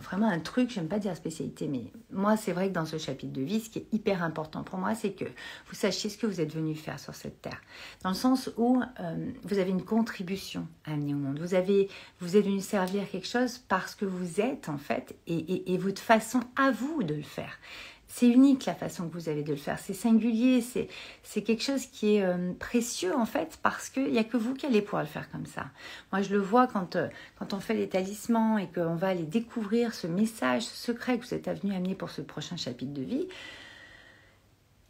vraiment 0.00 0.28
un 0.28 0.40
truc, 0.40 0.70
j'aime 0.70 0.88
pas 0.88 0.98
dire 0.98 1.14
spécialité, 1.14 1.68
mais 1.68 1.84
moi, 2.10 2.36
c'est 2.36 2.50
vrai 2.50 2.66
que 2.66 2.72
dans 2.72 2.84
ce 2.84 2.98
chapitre 2.98 3.32
de 3.32 3.42
vie, 3.42 3.60
ce 3.60 3.70
qui 3.70 3.78
est 3.78 3.86
hyper 3.92 4.24
important 4.24 4.64
pour 4.64 4.76
moi, 4.76 4.96
c'est 4.96 5.12
que 5.12 5.24
vous 5.24 5.74
sachiez 5.76 6.10
ce 6.10 6.18
que 6.18 6.26
vous 6.26 6.40
êtes 6.40 6.52
venu 6.52 6.74
faire 6.74 6.98
sur 6.98 7.14
cette 7.14 7.40
terre. 7.42 7.60
Dans 8.02 8.08
le 8.08 8.16
sens 8.16 8.50
où 8.56 8.82
euh, 8.98 9.30
vous 9.44 9.58
avez 9.60 9.70
une 9.70 9.84
contribution 9.84 10.66
à 10.84 10.94
amener 10.94 11.14
au 11.14 11.18
monde. 11.18 11.38
Vous, 11.38 11.54
avez, 11.54 11.82
êtes 11.84 12.44
venu 12.44 12.60
servir 12.60 13.08
quelque 13.08 13.28
chose 13.28 13.58
parce 13.58 13.94
que 13.94 14.04
vous 14.04 14.40
êtes, 14.40 14.68
en 14.68 14.76
fait, 14.76 15.14
et, 15.28 15.72
et 15.72 15.78
votre 15.78 16.02
façon 16.02 16.40
à 16.56 16.72
vous 16.72 17.04
de 17.04 17.14
le 17.14 17.22
faire 17.22 17.60
c'est 18.16 18.28
unique 18.28 18.64
la 18.64 18.76
façon 18.76 19.08
que 19.08 19.14
vous 19.14 19.28
avez 19.28 19.42
de 19.42 19.50
le 19.50 19.58
faire, 19.58 19.76
c'est 19.80 19.92
singulier, 19.92 20.62
c'est 21.24 21.42
quelque 21.42 21.64
chose 21.64 21.86
qui 21.86 22.14
est 22.14 22.22
euh, 22.22 22.52
précieux 22.60 23.12
en 23.12 23.26
fait 23.26 23.58
parce 23.60 23.88
qu'il 23.88 24.12
n'y 24.12 24.18
a 24.18 24.22
que 24.22 24.36
vous 24.36 24.54
qui 24.54 24.66
allez 24.66 24.82
pouvoir 24.82 25.02
le 25.02 25.08
faire 25.08 25.28
comme 25.32 25.46
ça. 25.46 25.66
Moi 26.12 26.22
je 26.22 26.32
le 26.32 26.38
vois 26.38 26.68
quand, 26.68 26.94
euh, 26.94 27.08
quand 27.40 27.54
on 27.54 27.58
fait 27.58 27.74
les 27.74 27.88
talismans 27.88 28.56
et 28.56 28.68
qu'on 28.68 28.94
va 28.94 29.08
aller 29.08 29.24
découvrir 29.24 29.92
ce 29.92 30.06
message, 30.06 30.62
ce 30.62 30.76
secret 30.76 31.18
que 31.18 31.26
vous 31.26 31.34
êtes 31.34 31.48
venu 31.60 31.74
amener 31.74 31.96
pour 31.96 32.10
ce 32.10 32.22
prochain 32.22 32.56
chapitre 32.56 32.92
de 32.92 33.02
vie. 33.02 33.26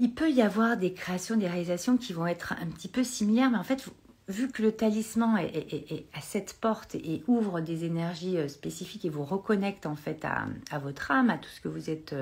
Il 0.01 0.13
peut 0.13 0.31
y 0.31 0.43
avoir 0.43 0.77
des 0.77 0.93
créations, 0.93 1.39
des 1.39 1.49
réalisations 1.49 1.97
qui 1.97 2.13
vont 2.13 2.27
être 2.27 2.53
un 2.61 2.67
petit 2.67 2.89
peu 2.89 3.05
similaires, 3.05 3.49
mais 3.49 3.57
en 3.57 3.65
fait, 3.65 3.89
vu 4.29 4.51
que 4.51 4.61
le 4.61 4.73
talisman 4.73 5.39
est, 5.39 6.07
à 6.13 6.21
cette 6.21 6.59
porte 6.61 6.95
et 6.95 7.23
ouvre 7.27 7.61
des 7.61 7.87
énergies 7.87 8.37
euh, 8.37 8.49
spécifiques 8.49 9.07
et 9.07 9.11
vous 9.11 9.25
reconnecte 9.25 9.87
en 9.87 9.97
fait 9.97 10.27
à 10.27 10.79
votre 10.79 11.11
âme, 11.11 11.31
à 11.31 11.39
tout 11.39 11.49
ce 11.49 11.63
que 11.63 11.69
vous 11.69 11.89
êtes 11.89 12.15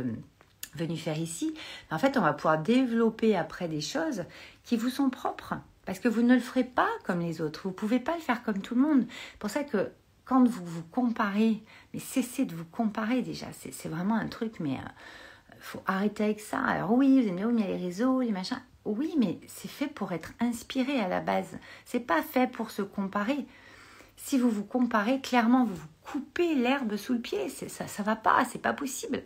venu 0.74 0.96
faire 0.96 1.18
ici, 1.18 1.54
en 1.90 1.98
fait, 1.98 2.16
on 2.16 2.22
va 2.22 2.32
pouvoir 2.32 2.58
développer 2.58 3.36
après 3.36 3.68
des 3.68 3.80
choses 3.80 4.24
qui 4.64 4.76
vous 4.76 4.88
sont 4.88 5.10
propres. 5.10 5.54
Parce 5.84 5.98
que 5.98 6.08
vous 6.08 6.22
ne 6.22 6.34
le 6.34 6.40
ferez 6.40 6.64
pas 6.64 6.88
comme 7.04 7.20
les 7.20 7.40
autres. 7.40 7.62
Vous 7.64 7.70
ne 7.70 7.74
pouvez 7.74 7.98
pas 7.98 8.14
le 8.14 8.20
faire 8.20 8.42
comme 8.42 8.60
tout 8.60 8.74
le 8.74 8.82
monde. 8.82 9.06
C'est 9.32 9.38
pour 9.38 9.50
ça 9.50 9.64
que 9.64 9.90
quand 10.24 10.46
vous 10.46 10.64
vous 10.64 10.84
comparez, 10.84 11.62
mais 11.92 12.00
cessez 12.00 12.44
de 12.44 12.54
vous 12.54 12.64
comparer 12.64 13.22
déjà. 13.22 13.46
C'est 13.52 13.88
vraiment 13.88 14.14
un 14.14 14.28
truc, 14.28 14.60
mais 14.60 14.74
euh, 14.74 15.54
faut 15.60 15.82
arrêter 15.86 16.24
avec 16.24 16.40
ça. 16.40 16.60
Alors 16.60 16.92
oui, 16.92 17.20
vous 17.20 17.28
aimez, 17.28 17.44
il 17.52 17.60
y 17.60 17.64
a 17.64 17.76
les 17.76 17.84
réseaux, 17.84 18.20
les 18.20 18.30
machins. 18.30 18.62
Oui, 18.84 19.14
mais 19.18 19.38
c'est 19.46 19.68
fait 19.70 19.86
pour 19.86 20.12
être 20.12 20.32
inspiré 20.40 21.00
à 21.00 21.08
la 21.08 21.20
base. 21.20 21.58
C'est 21.84 22.00
pas 22.00 22.22
fait 22.22 22.50
pour 22.50 22.70
se 22.70 22.82
comparer. 22.82 23.46
Si 24.16 24.38
vous 24.38 24.50
vous 24.50 24.64
comparez, 24.64 25.20
clairement, 25.20 25.64
vous 25.64 25.74
vous 25.74 25.88
coupez 26.02 26.54
l'herbe 26.54 26.96
sous 26.96 27.14
le 27.14 27.20
pied. 27.20 27.48
Ça, 27.48 27.86
ça 27.86 28.02
va 28.02 28.16
pas, 28.16 28.44
c'est 28.44 28.60
pas 28.60 28.72
possible. 28.72 29.22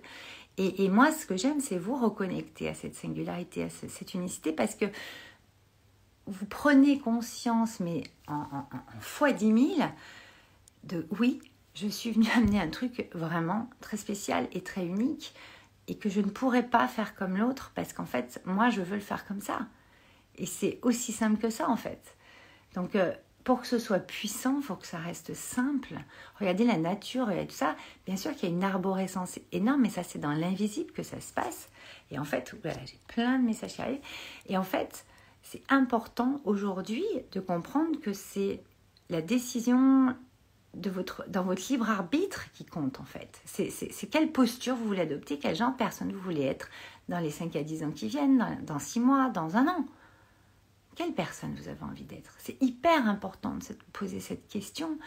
Et, 0.59 0.89
moi, 0.89 1.13
ce 1.13 1.27
que 1.27 1.37
j'aime, 1.37 1.61
c'est 1.61 1.77
vous 1.77 1.97
reconnecter 1.97 2.69
à 2.69 2.75
cette 2.75 2.95
singularité, 2.95 3.65
à 3.65 3.69
cette 3.69 4.15
unicité, 4.15 4.53
parce 4.53 4.75
que 4.75 4.87
vous 6.27 6.47
prenez 6.47 6.99
conscience, 6.99 7.79
mais 7.79 8.05
en, 8.27 8.65
fois 9.01 9.33
dix 9.33 9.53
mille, 9.53 9.87
de 10.85 11.07
oui, 11.19 11.41
je 11.75 11.87
suis 11.89 12.11
venue 12.11 12.29
amener 12.35 12.59
un 12.59 12.69
truc 12.69 13.09
vraiment 13.13 13.69
très 13.83 13.99
spécial 13.99 14.49
et 14.53 14.63
très 14.63 14.87
unique, 14.87 15.35
et 15.89 15.97
que 15.97 16.09
je 16.09 16.21
ne 16.21 16.31
pourrais 16.31 16.67
pas 16.67 16.89
faire 16.89 17.15
comme 17.15 17.37
l'autre, 17.37 17.73
parce 17.75 17.93
qu'en 17.93 18.07
fait, 18.07 18.41
moi, 18.47 18.71
je 18.71 18.81
veux 18.81 18.97
le 18.97 19.03
faire 19.03 19.27
comme 19.27 19.43
ça. 19.43 19.67
Et 20.37 20.47
c'est 20.47 20.79
aussi 20.83 21.13
simple 21.13 21.39
que 21.39 21.51
ça, 21.51 21.69
en 21.69 21.77
fait. 21.77 22.17
Donc, 22.75 22.97
euh, 22.97 23.13
pour 23.47 23.61
que 23.61 23.69
ce 23.69 23.79
soit 23.79 24.01
puissant, 24.01 24.61
faut 24.61 24.75
que 24.75 24.89
ça 24.89 24.99
reste 24.99 25.33
simple. 25.33 25.95
Regardez 26.41 26.65
la 26.65 26.79
nature 26.79 27.31
et 27.31 27.47
tout 27.47 27.55
ça. 27.55 27.77
Bien 28.05 28.17
sûr 28.17 28.35
qu'il 28.35 28.49
y 28.49 28.53
a 28.53 28.55
une 28.55 28.65
arborescence 28.65 29.39
énorme, 29.53 29.83
mais 29.83 29.89
ça 29.89 30.03
c'est 30.03 30.19
dans 30.19 30.33
l'invisible 30.33 30.91
que 30.91 31.05
ça 31.05 31.21
se 31.21 31.33
passe. 31.33 31.69
Et 32.11 32.19
en 32.19 32.25
fait, 32.25 32.57
voilà, 32.61 32.85
j'ai 32.85 32.99
plein 33.07 33.39
de 33.39 33.45
messages 33.45 33.75
qui 33.75 33.83
arrivent. 33.83 34.01
Et 34.49 34.59
en 34.59 34.65
fait, 34.65 35.07
c'est 35.43 35.63
important 35.69 36.41
aujourd'hui 36.45 37.05
de 37.31 37.39
comprendre 37.39 38.01
que 38.01 38.13
c'est 38.13 38.65
la 39.11 39.23
décision 39.23 40.17
de 40.75 40.91
votre, 40.91 41.25
dans 41.29 41.45
votre 41.45 41.63
libre 41.71 41.89
arbitre 41.89 42.51
qui 42.53 42.65
compte 42.65 42.99
en 42.99 43.05
fait. 43.05 43.41
C'est 43.45 44.11
quelle 44.11 44.33
posture 44.33 44.75
vous 44.75 44.87
voulez 44.87 45.03
adopter, 45.03 45.39
quel 45.39 45.55
genre 45.55 45.71
de 45.71 45.77
personne 45.77 46.11
vous 46.11 46.19
voulez 46.19 46.43
être 46.43 46.69
dans 47.09 47.21
les 47.21 47.31
5 47.31 47.55
à 47.55 47.63
10 47.63 47.85
ans 47.85 47.93
qui 47.93 48.09
viennent, 48.09 48.39
dans, 48.39 48.59
dans 48.63 48.81
6 48.81 48.99
mois, 48.99 49.31
dans 49.31 49.57
un 49.57 49.69
an. 49.69 49.87
Quelle 50.97 51.13
personne 51.13 51.55
vous 51.55 51.69
avez 51.69 51.83
envie 51.83 52.05
d'être? 52.05 52.35
C'est 52.39 52.61
hyper 52.63 53.07
important 53.07 53.55
de 53.55 53.63
se 53.63 53.75
poser 53.93 54.19
cette 54.19 54.49
question 54.49 54.99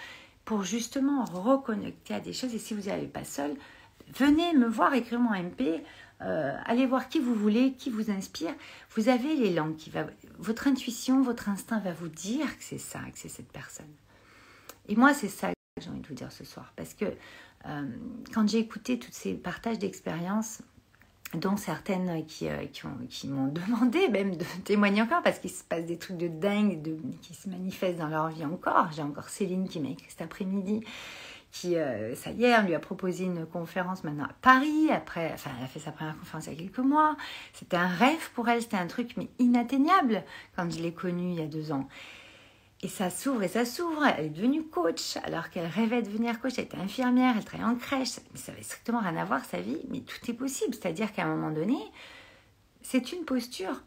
pour 0.46 0.64
justement 0.64 1.26
reconnecter 1.26 2.14
à 2.14 2.20
des 2.20 2.32
choses. 2.32 2.54
Et 2.54 2.60
si 2.60 2.76
vous 2.76 2.84
n'y 2.84 2.92
allez 2.92 3.08
pas 3.08 3.24
seul, 3.24 3.56
venez 4.16 4.54
me 4.54 4.68
voir, 4.68 4.94
écrivez-moi 4.94 5.38
MP, 5.40 5.84
euh, 6.22 6.56
allez 6.66 6.86
voir 6.86 7.10
qui 7.10 7.20
vous 7.20 7.34
voulez, 7.34 7.74
qui 7.74 7.90
vous 7.90 8.12
inspire. 8.12 8.54
Vous 8.96 9.10
avez 9.10 9.36
l'élan 9.36 9.74
qui 9.74 9.90
va, 9.90 10.06
votre 10.38 10.68
intuition, 10.68 11.24
votre 11.24 11.50
instinct 11.50 11.80
va 11.80 11.92
vous 11.92 12.08
dire 12.08 12.58
que 12.58 12.64
c'est 12.64 12.78
ça, 12.78 13.00
que 13.12 13.18
c'est 13.18 13.30
cette 13.30 13.52
personne. 13.52 13.92
Et 14.88 14.96
moi, 14.96 15.16
c'est 15.16 15.28
ça 15.28 15.50
que 15.50 15.82
j'ai 15.82 15.90
envie 15.90 16.02
de 16.02 16.08
vous 16.08 16.14
dire 16.14 16.32
ce 16.32 16.44
soir, 16.44 16.72
parce 16.76 16.94
que 16.94 17.06
euh, 17.66 17.88
quand 18.34 18.48
j'ai 18.48 18.60
écouté 18.60 19.00
tous 19.00 19.12
ces 19.12 19.34
partages 19.34 19.80
d'expériences, 19.80 20.62
dont 21.34 21.58
certaines 21.58 22.26
qui, 22.26 22.48
euh, 22.50 22.66
qui, 23.10 23.28
m'ont 23.28 23.48
demandé 23.52 24.08
même 24.10 24.36
de 24.36 24.46
témoigner 24.64 25.02
encore 25.02 25.22
parce 25.22 25.40
qu'il 25.40 25.52
se 25.52 25.64
passe 25.64 25.86
des 25.86 25.98
trucs 25.98 26.18
de 26.18 26.28
dingue 26.28 26.82
de, 26.82 26.98
qui 27.22 27.34
se 27.34 27.50
manifestent 27.50 28.00
dans 28.00 28.08
leur 28.08 28.30
vie 28.30 28.46
encore. 28.46 28.90
J'ai 28.92 29.04
encore 29.04 29.30
Céline 29.30 29.68
qui 29.68 29.80
m'a 29.80 29.90
écrit 29.90 30.10
cet 30.10 30.22
après-midi 30.22 30.84
qui, 31.52 31.78
euh, 31.78 32.16
ça 32.16 32.32
y 32.32 32.44
est, 32.44 32.62
lui 32.62 32.76
a 32.76 32.80
proposé 32.80 33.26
une 33.26 33.46
conférence 33.46 34.04
maintenant 34.04 34.26
à 34.26 34.34
Paris. 34.42 34.90
Après, 34.92 35.32
enfin, 35.34 35.50
elle 35.58 35.66
a 35.66 35.68
fait 35.68 35.80
sa 35.80 35.92
première 35.92 36.18
conférence 36.18 36.46
il 36.48 36.54
y 36.54 36.56
a 36.56 36.60
quelques 36.60 36.80
mois. 36.80 37.16
C'était 37.54 37.78
un 37.78 37.88
rêve 37.88 38.30
pour 38.34 38.48
elle, 38.50 38.62
c'était 38.62 38.78
un 38.78 38.88
truc 38.88 39.16
mais 39.18 39.30
inatteignable 39.40 40.24
quand 40.56 40.72
je 40.72 40.80
l'ai 40.82 40.94
connue 40.94 41.32
il 41.32 41.40
y 41.40 41.42
a 41.42 41.48
deux 41.48 41.72
ans. 41.72 41.88
Et 42.82 42.88
ça 42.88 43.10
s'ouvre 43.10 43.44
et 43.44 43.48
ça 43.50 43.66
s'ouvre. 43.66 44.06
Elle 44.06 44.26
est 44.26 44.30
devenue 44.30 44.64
coach 44.64 45.18
alors 45.24 45.50
qu'elle 45.50 45.68
rêvait 45.68 46.02
de 46.02 46.08
devenir 46.08 46.40
coach. 46.40 46.54
Elle 46.58 46.66
était 46.66 46.78
infirmière, 46.78 47.36
elle 47.38 47.44
travaillait 47.44 47.70
en 47.70 47.76
crèche. 47.76 48.20
Mais 48.32 48.40
ça 48.40 48.54
avait 48.54 48.64
strictement 48.64 49.00
rien 49.00 49.18
à 49.18 49.26
voir 49.26 49.44
sa 49.44 49.60
vie. 49.60 49.80
Mais 49.90 50.00
tout 50.00 50.32
est 50.32 50.34
possible. 50.34 50.74
C'est-à-dire 50.74 51.12
qu'à 51.12 51.26
un 51.26 51.36
moment 51.36 51.52
donné, 51.52 51.78
c'est 52.82 53.12
une 53.12 53.26
posture. 53.26 53.84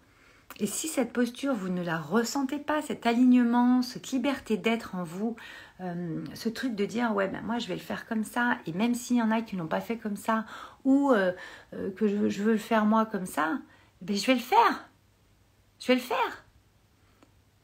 Et 0.61 0.66
si 0.66 0.88
cette 0.88 1.14
posture, 1.14 1.54
vous 1.54 1.70
ne 1.70 1.82
la 1.82 1.99
ressentez 1.99 2.58
pas, 2.58 2.82
cet 2.82 3.06
alignement, 3.06 3.80
cette 3.80 4.11
liberté 4.11 4.58
d'être 4.58 4.94
en 4.94 5.02
vous, 5.02 5.37
euh, 5.82 6.25
ce 6.34 6.49
truc 6.49 6.76
de 6.76 6.84
dire 6.84 7.12
ouais 7.12 7.26
ben 7.26 7.40
moi 7.42 7.58
je 7.58 7.66
vais 7.66 7.75
le 7.75 7.80
faire 7.80 8.06
comme 8.06 8.22
ça 8.22 8.58
et 8.66 8.72
même 8.72 8.94
s'il 8.94 9.16
y 9.16 9.22
en 9.22 9.32
a 9.32 9.42
qui 9.42 9.56
l'ont 9.56 9.66
pas 9.66 9.80
fait 9.80 9.96
comme 9.96 10.14
ça 10.14 10.44
ou 10.84 11.11
euh, 11.11 11.32
euh, 11.75 11.90
que 11.90 12.06
je, 12.06 12.28
je, 12.28 12.42
veux 12.44 12.52
le 12.52 12.58
faire 12.58 12.84
moi 12.84 13.04
comme 13.04 13.26
ça 13.26 13.58
ben 14.00 14.14
je 14.14 14.25
vais 14.26 14.34
le 14.34 14.40
faire 14.40 14.88
je 15.80 15.88
vais 15.88 15.94
le 15.94 16.00
faire 16.00 16.41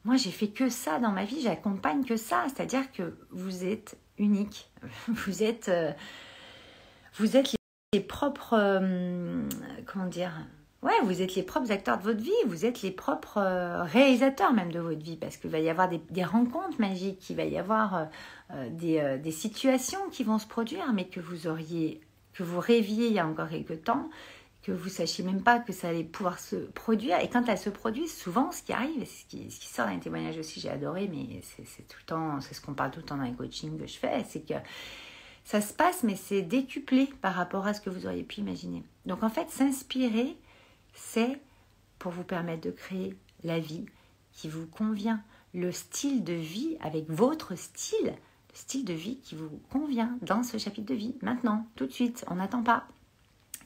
moi 0.08 0.16
j'ai 0.16 0.30
fait 0.30 0.48
que 0.48 0.68
ça 0.68 0.98
dans 0.98 1.12
ma 1.12 1.24
vie 1.24 1.42
j'accompagne 1.42 2.04
que 2.04 2.16
ça. 2.16 2.46
C'est 2.48 2.62
à 2.62 2.66
dire 2.66 2.90
que 2.90 3.16
vous 3.30 3.64
êtes 3.64 3.96
unique. 4.18 4.70
Vous 5.08 5.42
êtes 5.44 5.70
vous 7.18 7.36
êtes 7.36 7.54
les 7.92 8.00
propres 8.00 8.56
comment 9.86 10.06
dire 10.06 10.32
Ouais, 10.80 10.92
vous 11.02 11.22
êtes 11.22 11.34
les 11.34 11.42
propres 11.42 11.72
acteurs 11.72 11.98
de 11.98 12.04
votre 12.04 12.20
vie, 12.20 12.30
vous 12.46 12.64
êtes 12.64 12.82
les 12.82 12.92
propres 12.92 13.38
euh, 13.38 13.82
réalisateurs 13.82 14.52
même 14.52 14.70
de 14.70 14.78
votre 14.78 15.02
vie, 15.02 15.16
parce 15.16 15.36
qu'il 15.36 15.50
va 15.50 15.58
y 15.58 15.68
avoir 15.68 15.88
des, 15.88 16.24
rencontres 16.24 16.80
magiques, 16.80 17.28
il 17.30 17.36
va 17.36 17.44
y 17.44 17.58
avoir 17.58 17.96
euh, 17.96 18.04
euh, 18.52 18.68
des, 18.70 19.18
des, 19.18 19.32
situations 19.32 19.98
qui 20.12 20.22
vont 20.22 20.38
se 20.38 20.46
produire, 20.46 20.92
mais 20.92 21.06
que 21.06 21.18
vous 21.18 21.48
auriez, 21.48 22.00
que 22.32 22.44
vous 22.44 22.60
rêviez 22.60 23.08
il 23.08 23.12
y 23.12 23.18
a 23.18 23.26
encore 23.26 23.48
quelques 23.48 23.82
temps, 23.82 24.08
que 24.68 24.72
vous 24.72 24.90
sachiez 24.90 25.24
même 25.24 25.42
pas 25.42 25.58
que 25.58 25.72
ça 25.72 25.88
allait 25.88 26.04
pouvoir 26.04 26.38
se 26.38 26.56
produire. 26.56 27.18
Et 27.20 27.30
quand 27.30 27.48
elles 27.48 27.58
se 27.58 27.70
produisent, 27.70 28.14
souvent, 28.14 28.52
ce 28.52 28.62
qui 28.62 28.74
arrive, 28.74 29.02
ce 29.06 29.24
qui, 29.24 29.50
ce 29.50 29.58
qui 29.58 29.66
sort 29.66 29.86
dans 29.86 29.94
les 29.94 30.00
témoignages 30.00 30.36
aussi, 30.36 30.60
j'ai 30.60 30.68
adoré, 30.68 31.08
mais 31.08 31.40
c'est 31.42 31.88
tout 31.88 31.96
le 32.00 32.06
temps, 32.06 32.40
c'est 32.42 32.52
ce 32.52 32.60
qu'on 32.60 32.74
parle 32.74 32.90
tout 32.90 33.00
le 33.00 33.06
temps 33.06 33.16
dans 33.16 33.24
les 33.24 33.32
coachings 33.32 33.78
que 33.78 33.86
je 33.86 33.96
fais, 33.96 34.24
c'est 34.28 34.46
que 34.46 34.54
ça 35.44 35.62
se 35.62 35.72
passe, 35.72 36.02
mais 36.02 36.16
c'est 36.16 36.42
décuplé 36.42 37.06
par 37.22 37.34
rapport 37.34 37.66
à 37.66 37.72
ce 37.72 37.80
que 37.80 37.88
vous 37.88 38.06
auriez 38.06 38.24
pu 38.24 38.40
imaginer. 38.40 38.84
Donc 39.06 39.22
en 39.22 39.30
fait, 39.30 39.48
s'inspirer 39.50 40.36
c'est 40.92 41.40
pour 41.98 42.12
vous 42.12 42.24
permettre 42.24 42.62
de 42.62 42.70
créer 42.70 43.16
la 43.44 43.58
vie 43.58 43.86
qui 44.32 44.48
vous 44.48 44.66
convient, 44.66 45.22
le 45.54 45.72
style 45.72 46.24
de 46.24 46.34
vie 46.34 46.76
avec 46.80 47.08
votre 47.08 47.56
style, 47.56 48.06
le 48.06 48.54
style 48.54 48.84
de 48.84 48.92
vie 48.92 49.18
qui 49.20 49.34
vous 49.34 49.62
convient 49.70 50.18
dans 50.20 50.42
ce 50.42 50.58
chapitre 50.58 50.92
de 50.92 50.94
vie, 50.94 51.14
maintenant, 51.22 51.66
tout 51.76 51.86
de 51.86 51.92
suite, 51.92 52.26
on 52.28 52.34
n'attend 52.34 52.62
pas. 52.62 52.86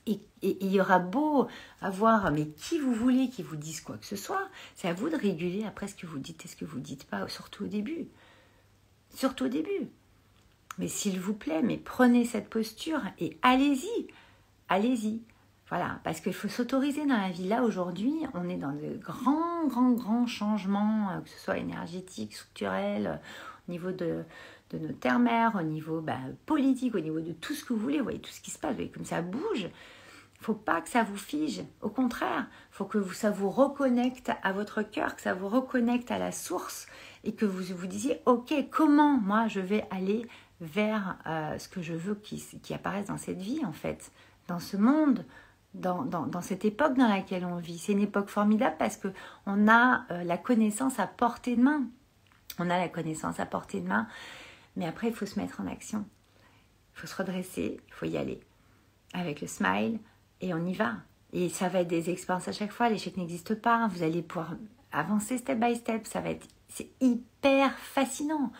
Il 0.06 0.72
y 0.72 0.80
aura 0.80 0.98
beau 0.98 1.46
avoir, 1.80 2.32
mais 2.32 2.48
qui 2.48 2.78
vous 2.78 2.92
voulez 2.92 3.28
qui 3.28 3.42
vous 3.42 3.56
dise 3.56 3.80
quoi 3.80 3.96
que 3.96 4.06
ce 4.06 4.16
soit, 4.16 4.48
c'est 4.74 4.88
à 4.88 4.92
vous 4.92 5.08
de 5.08 5.16
réguler 5.16 5.64
après 5.64 5.86
ce 5.86 5.94
que 5.94 6.06
vous 6.06 6.18
dites 6.18 6.44
et 6.44 6.48
ce 6.48 6.56
que 6.56 6.64
vous 6.64 6.80
dites 6.80 7.04
pas, 7.04 7.28
surtout 7.28 7.64
au 7.64 7.68
début. 7.68 8.08
Surtout 9.14 9.44
au 9.44 9.48
début. 9.48 9.88
Mais 10.78 10.88
s'il 10.88 11.20
vous 11.20 11.34
plaît, 11.34 11.62
mais 11.62 11.76
prenez 11.76 12.24
cette 12.24 12.48
posture 12.48 13.02
et 13.20 13.36
allez-y, 13.42 14.08
allez-y. 14.68 15.20
Voilà, 15.68 16.00
parce 16.04 16.20
qu'il 16.20 16.34
faut 16.34 16.48
s'autoriser 16.48 17.06
dans 17.06 17.16
la 17.16 17.30
vie. 17.30 17.48
Là, 17.48 17.62
aujourd'hui, 17.62 18.12
on 18.34 18.48
est 18.50 18.56
dans 18.56 18.72
de 18.72 18.98
grands, 18.98 19.66
grands, 19.68 19.92
grands 19.92 20.26
changements, 20.26 21.10
euh, 21.10 21.20
que 21.20 21.30
ce 21.30 21.38
soit 21.38 21.56
énergétique, 21.56 22.34
structurel, 22.34 23.06
euh, 23.06 23.16
au 23.68 23.72
niveau 23.72 23.90
de, 23.90 24.22
de 24.72 24.78
nos 24.78 24.92
terres-mères, 24.92 25.56
au 25.58 25.62
niveau 25.62 26.00
bah, 26.00 26.18
politique, 26.46 26.94
au 26.94 27.00
niveau 27.00 27.20
de 27.20 27.32
tout 27.32 27.54
ce 27.54 27.64
que 27.64 27.72
vous 27.72 27.80
voulez. 27.80 27.98
Vous 27.98 28.04
voyez 28.04 28.20
tout 28.20 28.30
ce 28.30 28.40
qui 28.40 28.50
se 28.50 28.58
passe, 28.58 28.70
vous 28.70 28.76
voyez 28.76 28.90
comme 28.90 29.04
ça 29.04 29.22
bouge. 29.22 29.68
Il 30.40 30.44
faut 30.44 30.54
pas 30.54 30.80
que 30.80 30.88
ça 30.88 31.04
vous 31.04 31.16
fige. 31.16 31.62
Au 31.82 31.88
contraire, 31.88 32.48
faut 32.70 32.84
que 32.84 33.00
ça 33.12 33.30
vous 33.30 33.50
reconnecte 33.50 34.32
à 34.42 34.52
votre 34.52 34.82
cœur, 34.82 35.14
que 35.14 35.22
ça 35.22 35.34
vous 35.34 35.48
reconnecte 35.48 36.10
à 36.10 36.18
la 36.18 36.32
source 36.32 36.86
et 37.22 37.32
que 37.32 37.46
vous 37.46 37.74
vous 37.76 37.86
disiez, 37.86 38.20
OK, 38.26 38.52
comment 38.70 39.20
moi 39.20 39.46
je 39.46 39.60
vais 39.60 39.86
aller 39.90 40.26
vers 40.60 41.16
euh, 41.26 41.58
ce 41.58 41.68
que 41.68 41.82
je 41.82 41.92
veux 41.92 42.14
qui, 42.14 42.42
qui 42.62 42.74
apparaisse 42.74 43.06
dans 43.06 43.18
cette 43.18 43.40
vie, 43.40 43.64
en 43.64 43.72
fait, 43.72 44.10
dans 44.48 44.58
ce 44.58 44.76
monde, 44.76 45.24
dans, 45.74 46.04
dans, 46.04 46.40
cette 46.42 46.64
époque 46.64 46.94
dans 46.94 47.08
laquelle 47.08 47.44
on 47.44 47.56
vit. 47.56 47.78
C'est 47.78 47.92
une 47.92 48.00
époque 48.00 48.28
formidable 48.28 48.76
parce 48.78 48.96
que 48.96 49.08
on 49.46 49.68
a 49.68 50.04
euh, 50.10 50.24
la 50.24 50.36
connaissance 50.36 50.98
à 50.98 51.06
portée 51.06 51.56
de 51.56 51.62
main. 51.62 51.84
On 52.58 52.68
a 52.68 52.78
la 52.78 52.88
connaissance 52.88 53.40
à 53.40 53.46
portée 53.46 53.80
de 53.80 53.88
main, 53.88 54.06
mais 54.76 54.86
après 54.86 55.08
il 55.08 55.14
faut 55.14 55.26
se 55.26 55.38
mettre 55.38 55.60
en 55.60 55.66
action. 55.66 56.04
Il 56.94 57.00
faut 57.00 57.06
se 57.06 57.16
redresser, 57.16 57.80
il 57.86 57.94
faut 57.94 58.06
y 58.06 58.16
aller 58.16 58.40
avec 59.14 59.40
le 59.40 59.46
smile 59.46 59.98
et 60.40 60.52
on 60.54 60.64
y 60.66 60.74
va. 60.74 60.96
Et 61.32 61.48
ça 61.48 61.68
va 61.68 61.80
être 61.80 61.88
des 61.88 62.10
expériences 62.10 62.48
à 62.48 62.52
chaque 62.52 62.72
fois. 62.72 62.90
L'échec 62.90 63.16
n'existe 63.16 63.54
pas. 63.54 63.88
Vous 63.88 64.02
allez 64.02 64.20
pouvoir 64.20 64.54
avancer 64.92 65.38
step 65.38 65.58
by 65.58 65.76
step. 65.76 66.06
Ça 66.06 66.20
va 66.20 66.30
être 66.30 66.46
c'est 66.72 66.90
hyper 67.00 67.78
fascinant. 67.78 68.52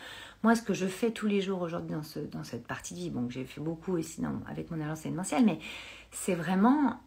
Moi, 0.43 0.55
ce 0.55 0.63
que 0.63 0.75
je 0.75 0.87
fais 0.87 1.13
tous 1.13 1.27
les 1.27 1.41
jours 1.41 1.63
aujourd'hui 1.63 1.93
dans, 1.93 2.03
ce, 2.03 2.19
dans 2.19 2.45
cette 2.45 2.67
partie 2.67 2.95
de 2.95 2.99
vie, 2.99 3.11
bon, 3.11 3.31
j'ai 3.31 3.45
fait 3.45 3.61
beaucoup 3.61 3.97
aussi 3.97 4.23
avec 4.49 4.71
mon 4.71 4.81
agence 4.81 5.01
événementielle, 5.01 5.45
mais 5.45 5.59
c'est 6.11 6.35
vraiment 6.35 7.01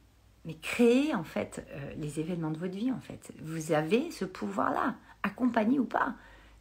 mais 0.45 0.55
créer 0.55 1.15
en 1.15 1.23
fait 1.23 1.65
euh, 1.71 1.93
les 1.97 2.19
événements 2.19 2.51
de 2.51 2.57
votre 2.57 2.75
vie 2.75 2.91
en 2.91 2.99
fait. 2.99 3.33
Vous 3.41 3.71
avez 3.71 4.11
ce 4.11 4.25
pouvoir-là, 4.25 4.95
accompagné 5.23 5.79
ou 5.79 5.85
pas. 5.85 6.13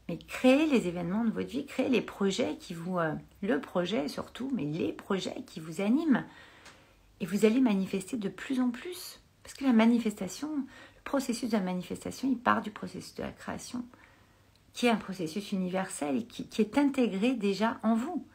Mais 0.09 0.19
créer 0.19 0.67
les 0.67 0.87
événements 0.87 1.25
de 1.25 1.31
votre 1.31 1.49
vie, 1.49 1.67
créer 1.67 1.89
les 1.89 2.03
projets 2.03 2.57
qui 2.59 2.75
vous... 2.75 2.99
Euh, 2.99 3.15
le 3.43 3.61
projet 3.61 4.09
surtout, 4.09 4.51
mais 4.55 4.65
les 4.65 4.93
projets 4.93 5.43
qui 5.47 5.61
vous 5.61 5.81
animent. 5.81 6.25
Et 7.21 7.27
vous 7.27 7.45
allez 7.45 7.61
manifester 7.61 8.17
de 8.17 8.29
plus 8.29 8.61
en 8.61 8.71
plus. 8.71 9.21
Parce 9.43 9.55
que 9.55 9.65
la 9.65 9.73
manifestation, 9.73 10.49
le 10.57 11.03
processus 11.05 11.51
de 11.51 11.57
la 11.57 11.63
manifestation, 11.63 12.29
il 12.31 12.39
part 12.39 12.63
du 12.63 12.71
processus 12.71 13.15
de 13.15 13.23
la 13.23 13.33
création, 13.33 13.85
qui 14.73 14.87
est 14.87 14.91
un 14.91 14.97
processus 14.97 15.53
universel, 15.53 16.27
qui 16.27 16.61
est 16.61 16.79
intégré 16.79 17.35
déjà 17.35 17.79
en 17.83 17.95
vous. 17.95 18.27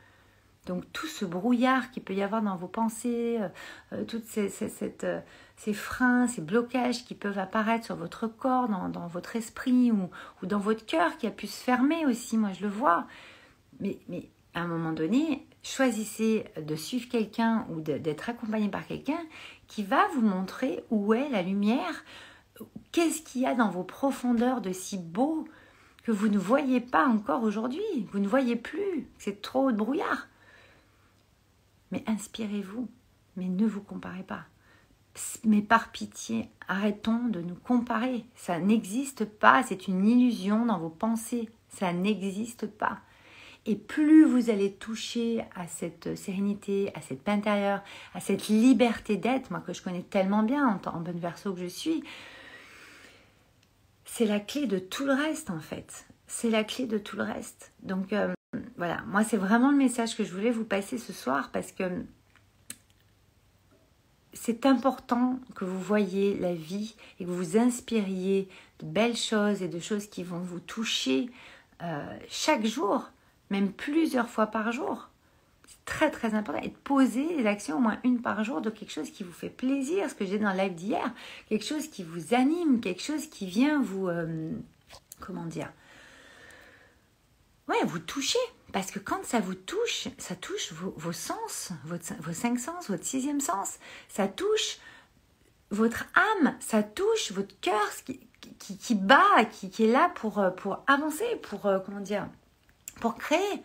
Donc 0.66 0.84
tout 0.94 1.08
ce 1.08 1.26
brouillard 1.26 1.90
qui 1.92 2.00
peut 2.00 2.14
y 2.14 2.22
avoir 2.22 2.42
dans 2.42 2.56
vos 2.56 2.68
pensées, 2.68 3.38
euh, 3.40 3.48
euh, 3.94 4.04
tous 4.04 4.22
ces, 4.26 4.52
euh, 5.04 5.22
ces, 5.56 5.74
freins, 5.74 6.28
ces 6.28 6.42
blocages 6.42 7.06
qui 7.06 7.16
peuvent 7.16 7.40
apparaître 7.40 7.86
sur 7.86 7.96
votre 7.96 8.28
corps, 8.28 8.68
dans, 8.68 9.08
votre 9.08 9.36
esprit 9.36 9.92
ou, 9.92 10.10
dans 10.46 10.60
votre 10.60 10.86
cœur 10.86 11.18
qui 11.18 11.28
a 11.28 11.32
pu 11.32 11.48
se 11.48 11.64
fermer 11.64 12.06
aussi, 12.06 12.38
moi 12.38 12.52
je 12.54 12.62
le 12.62 12.70
vois. 12.70 13.08
Mais, 13.80 14.00
mais 14.10 14.30
à 14.54 14.62
un 14.62 14.68
moment 14.68 14.92
donné, 14.92 15.48
choisissez 15.64 16.46
de 16.62 16.76
suivre 16.76 17.10
quelqu'un 17.10 17.66
ou 17.70 17.82
d'être 17.82 18.30
accompagné 18.30 18.70
par 18.70 18.86
quelqu'un 18.86 19.20
qui 19.68 19.84
va 19.84 20.08
vous 20.14 20.22
montrer 20.22 20.84
où 20.90 21.14
est 21.14 21.30
la 21.30 21.42
lumière, 21.42 22.04
qu'est-ce 22.92 23.22
qu'il 23.22 23.42
y 23.42 23.46
a 23.46 23.56
dans 23.56 23.70
vos 23.70 23.84
profondeurs 23.84 24.62
de 24.62 24.72
si 24.72 24.98
beau 24.98 25.48
que 26.04 26.12
vous 26.12 26.28
ne 26.28 26.38
voyez 26.38 26.80
pas 26.80 27.08
encore 27.08 27.44
aujourd'hui, 27.44 28.08
vous 28.12 28.20
ne 28.20 28.28
voyez 28.28 28.56
plus, 28.56 29.08
c'est 29.18 29.42
trop 29.42 29.72
de 29.72 29.78
brouillard. 29.78 30.28
Mais 31.92 32.04
inspirez-vous, 32.08 32.88
mais 33.36 33.48
ne 33.48 33.66
vous 33.66 33.82
comparez 33.82 34.24
pas. 34.24 34.46
Mais 35.44 35.62
par 35.62 35.92
pitié, 35.92 36.50
arrêtons 36.68 37.28
de 37.28 37.42
nous 37.42 37.56
comparer. 37.56 38.26
Ça 38.36 38.60
n'existe 38.60 39.26
pas, 39.26 39.64
c'est 39.64 39.88
une 39.88 40.08
illusion 40.08 40.66
dans 40.66 40.80
vos 40.80 40.90
pensées. 40.90 41.50
Ça 41.70 41.94
n'existe 41.94 42.68
pas. 42.68 43.00
Et 43.66 43.76
plus 43.76 44.24
vous 44.24 44.50
allez 44.50 44.72
toucher 44.74 45.44
à 45.56 45.68
cette 45.68 46.16
sérénité, 46.18 46.92
à 46.96 47.02
cette 47.02 47.22
paix 47.22 47.32
intérieure, 47.32 47.84
à 48.14 48.20
cette 48.20 48.48
liberté 48.48 49.18
d'être, 49.18 49.52
moi 49.52 49.60
que 49.60 49.74
je 49.74 49.84
connais 49.84 50.02
tellement 50.02 50.44
bien 50.44 50.68
en, 50.68 50.90
en 50.90 51.02
bonne 51.02 51.20
verso 51.20 51.54
que 51.54 51.60
je 51.60 51.68
suis, 51.68 52.04
c'est 54.06 54.26
la 54.26 54.40
clé 54.40 54.66
de 54.66 54.80
tout 54.80 55.06
le 55.06 55.14
reste 55.14 55.50
en 55.50 55.60
fait. 55.60 56.06
C'est 56.26 56.50
la 56.50 56.64
clé 56.64 56.86
de 56.86 56.98
tout 56.98 57.18
le 57.18 57.24
reste. 57.24 57.72
Donc 57.84 58.14
euh, 58.14 58.34
voilà, 58.80 59.02
moi 59.08 59.26
c'est 59.26 59.36
vraiment 59.36 59.72
le 59.72 59.78
message 59.78 60.16
que 60.16 60.24
je 60.24 60.32
voulais 60.32 60.52
vous 60.52 60.64
passer 60.64 60.98
ce 60.98 61.12
soir 61.12 61.50
parce 61.52 61.74
que 61.74 61.84
c'est 64.32 64.66
important 64.66 65.38
que 65.54 65.66
vous 65.66 65.82
voyez 65.82 66.38
la 66.40 66.54
vie 66.54 66.96
et 67.20 67.26
que 67.26 67.30
vous 67.30 67.58
inspiriez 67.58 68.48
de 68.80 68.86
belles 68.86 69.18
choses 69.18 69.62
et 69.62 69.68
de 69.68 69.80
choses 69.80 70.08
qui 70.08 70.24
vont 70.24 70.40
vous 70.40 70.62
toucher 70.62 71.30
euh, 71.82 72.18
chaque 72.30 72.66
jour, 72.66 73.10
même 73.50 73.74
plusieurs 73.74 74.30
fois 74.30 74.48
par 74.48 74.72
jour. 74.72 75.10
C'est 75.68 75.84
très 75.84 76.10
très 76.10 76.34
important. 76.34 76.62
Et 76.62 76.70
de 76.70 76.78
poser 76.78 77.36
des 77.36 77.48
actions 77.48 77.76
au 77.76 77.82
moins 77.82 78.00
une 78.06 78.22
par 78.22 78.46
jour 78.46 78.62
de 78.62 78.70
quelque 78.70 78.94
chose 78.94 79.12
qui 79.12 79.26
vous 79.26 79.34
fait 79.34 79.50
plaisir, 79.50 80.10
ce 80.10 80.16
que 80.16 80.26
j'ai 80.26 80.40
dans 80.40 80.54
le 80.54 80.58
live 80.58 80.76
d'hier, 80.76 81.14
quelque 81.50 81.66
chose 81.66 81.90
qui 81.90 82.04
vous 82.04 82.34
anime, 82.34 82.80
quelque 82.80 83.04
chose 83.04 83.28
qui 83.28 83.46
vient 83.46 83.82
vous... 83.82 84.08
Euh, 84.08 84.54
comment 85.20 85.46
dire? 85.46 85.70
Ouais, 87.68 87.84
vous 87.86 88.00
toucher. 88.00 88.40
Parce 88.72 88.92
que 88.92 89.00
quand 89.00 89.24
ça 89.24 89.40
vous 89.40 89.56
touche, 89.56 90.08
ça 90.18 90.36
touche 90.36 90.74
vos, 90.74 91.12
sens, 91.12 91.72
vos 91.86 92.34
cinq 92.34 92.60
sens, 92.60 92.90
votre 92.90 93.04
sixième 93.04 93.42
sens. 93.42 93.80
Ça 94.10 94.28
touche 94.28 94.78
votre 95.72 96.06
âme, 96.16 96.56
ça 96.60 96.84
touche 96.84 97.32
votre 97.32 97.60
cœur 97.62 97.88
qui, 98.60 98.96
bat, 98.96 99.46
qui, 99.52 99.70
qui, 99.70 99.86
est 99.86 99.92
là 99.92 100.12
pour, 100.16 100.40
euh, 100.40 100.50
pour 100.50 100.84
avancer, 100.88 101.26
pour, 101.44 101.66
euh, 101.66 101.80
comment 101.80 102.00
dire, 102.00 102.28
pour 103.02 103.16
créer. 103.16 103.64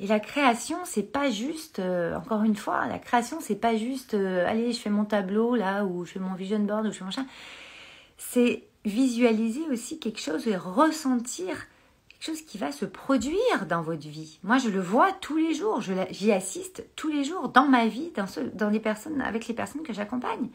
Et 0.00 0.06
la 0.06 0.20
création, 0.20 0.78
c'est 0.84 1.02
pas 1.02 1.30
juste, 1.30 1.80
euh, 1.80 2.16
encore 2.16 2.44
une 2.44 2.56
fois, 2.56 2.86
la 2.86 2.98
création, 2.98 3.38
c'est 3.40 3.56
pas 3.56 3.76
juste, 3.76 4.14
allez, 4.14 4.72
je 4.72 4.80
fais 4.80 4.90
mon 4.90 5.04
tableau 5.04 5.56
là, 5.56 5.84
ou 5.84 6.04
je 6.04 6.12
fais 6.12 6.20
mon 6.20 6.34
vision 6.34 6.60
board, 6.60 6.86
ou 6.86 6.92
je 6.92 6.98
fais 6.98 7.04
mon 7.04 7.10
chat. 7.10 7.26
C'est 8.16 8.64
visualiser 8.84 9.62
aussi 9.70 9.98
quelque 9.98 10.20
chose 10.20 10.46
et 10.46 10.56
ressentir 10.56 11.66
chose 12.20 12.42
qui 12.42 12.58
va 12.58 12.72
se 12.72 12.84
produire 12.84 13.66
dans 13.68 13.82
votre 13.82 14.08
vie. 14.08 14.38
Moi, 14.42 14.58
je 14.58 14.68
le 14.68 14.80
vois 14.80 15.12
tous 15.12 15.36
les 15.36 15.54
jours, 15.54 15.80
j'y 16.10 16.32
assiste 16.32 16.84
tous 16.96 17.08
les 17.08 17.24
jours 17.24 17.48
dans 17.48 17.66
ma 17.66 17.86
vie, 17.86 18.10
dans, 18.16 18.26
dans 18.54 18.70
les 18.70 18.80
personnes, 18.80 19.20
avec 19.20 19.46
les 19.46 19.54
personnes 19.54 19.82
que 19.82 19.92
j'accompagne. 19.92 20.48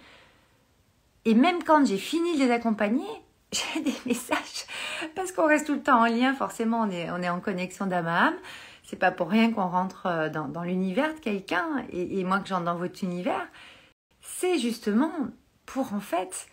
Et 1.25 1.36
même 1.36 1.63
quand 1.63 1.86
j'ai 1.86 1.98
fini 1.98 2.38
de 2.38 2.43
les 2.43 2.51
accompagner, 2.51 3.08
j'ai 3.51 3.82
des 3.82 3.96
messages 4.05 4.65
parce 5.15 5.32
qu'on 5.32 5.48
reste 5.48 5.67
tout 5.67 5.74
le 5.74 5.84
temps 5.84 6.01
en 6.01 6.05
lien. 6.05 6.34
Forcément, 6.34 6.82
on 6.82 6.89
est, 6.89 7.10
on 7.12 7.22
est 7.22 7.29
en 7.29 7.39
connexion 7.39 7.86
d'âme 7.86 8.08
à 8.08 8.27
âme. 8.27 8.38
C'est 8.84 9.00
pas 9.00 9.12
pour 9.12 9.29
rien 9.29 9.51
qu'on 9.51 9.67
rentre 9.67 10.08
euh, 10.08 10.29
dans, 10.29 10.48
dans 10.50 10.63
l'univers 10.63 11.13
de 11.13 11.20
quelqu'un 11.20 11.86
et, 11.91 12.20
et 12.20 12.24
moi 12.25 12.39
que 12.39 12.50
j'entre 12.50 12.65
dans 12.65 12.75
votre 12.75 13.03
univers. 13.03 13.48
C'est 14.22 14.60
justement 14.60 15.12
pour 15.65 15.93
en 15.93 16.01
fait 16.01 16.48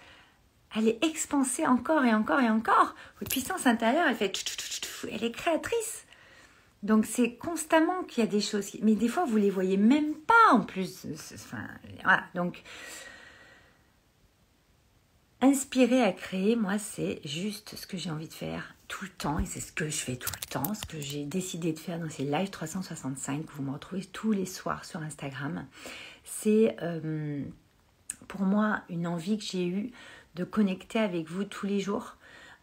aller 0.72 0.98
expanser 1.02 1.66
encore 1.66 2.04
et 2.04 2.14
encore 2.14 2.40
et 2.40 2.48
encore. 2.48 2.94
Votre 3.18 3.30
puissance 3.30 3.66
intérieure, 3.66 4.06
elle 4.08 4.14
fait 4.14 4.30
elle 5.10 5.24
est 5.24 5.32
créatrice. 5.32 6.04
Donc 6.82 7.04
c'est 7.04 7.34
constamment 7.34 8.02
qu'il 8.04 8.24
y 8.24 8.26
a 8.26 8.30
des 8.30 8.40
choses, 8.40 8.74
mais 8.82 8.94
des 8.94 9.08
fois 9.08 9.24
vous 9.26 9.36
les 9.36 9.50
voyez 9.50 9.76
même 9.76 10.14
pas 10.14 10.52
en 10.52 10.60
plus. 10.60 11.06
Enfin, 11.34 11.68
voilà. 12.02 12.24
Donc 12.34 12.62
inspirer 15.42 16.02
à 16.02 16.12
créer, 16.12 16.56
moi 16.56 16.78
c'est 16.78 17.20
juste 17.24 17.76
ce 17.76 17.86
que 17.86 17.96
j'ai 17.96 18.10
envie 18.10 18.28
de 18.28 18.34
faire 18.34 18.74
tout 18.88 19.04
le 19.04 19.10
temps 19.10 19.38
et 19.38 19.46
c'est 19.46 19.60
ce 19.60 19.72
que 19.72 19.88
je 19.88 19.96
fais 19.96 20.16
tout 20.16 20.32
le 20.40 20.46
temps, 20.46 20.74
ce 20.74 20.84
que 20.84 21.00
j'ai 21.00 21.24
décidé 21.24 21.72
de 21.72 21.78
faire 21.78 21.98
dans 21.98 22.10
ces 22.10 22.24
live 22.24 22.50
365 22.50 23.46
que 23.46 23.52
vous 23.52 23.62
me 23.62 23.72
retrouvez 23.72 24.04
tous 24.04 24.32
les 24.32 24.46
soirs 24.46 24.84
sur 24.84 25.00
Instagram. 25.00 25.66
C'est 26.24 26.76
euh, 26.82 27.44
pour 28.26 28.42
moi 28.42 28.82
une 28.88 29.06
envie 29.06 29.38
que 29.38 29.44
j'ai 29.44 29.66
eue 29.66 29.92
de 30.34 30.44
connecter 30.44 30.98
avec 30.98 31.28
vous 31.28 31.44
tous 31.44 31.66
les 31.66 31.80
jours 31.80 32.16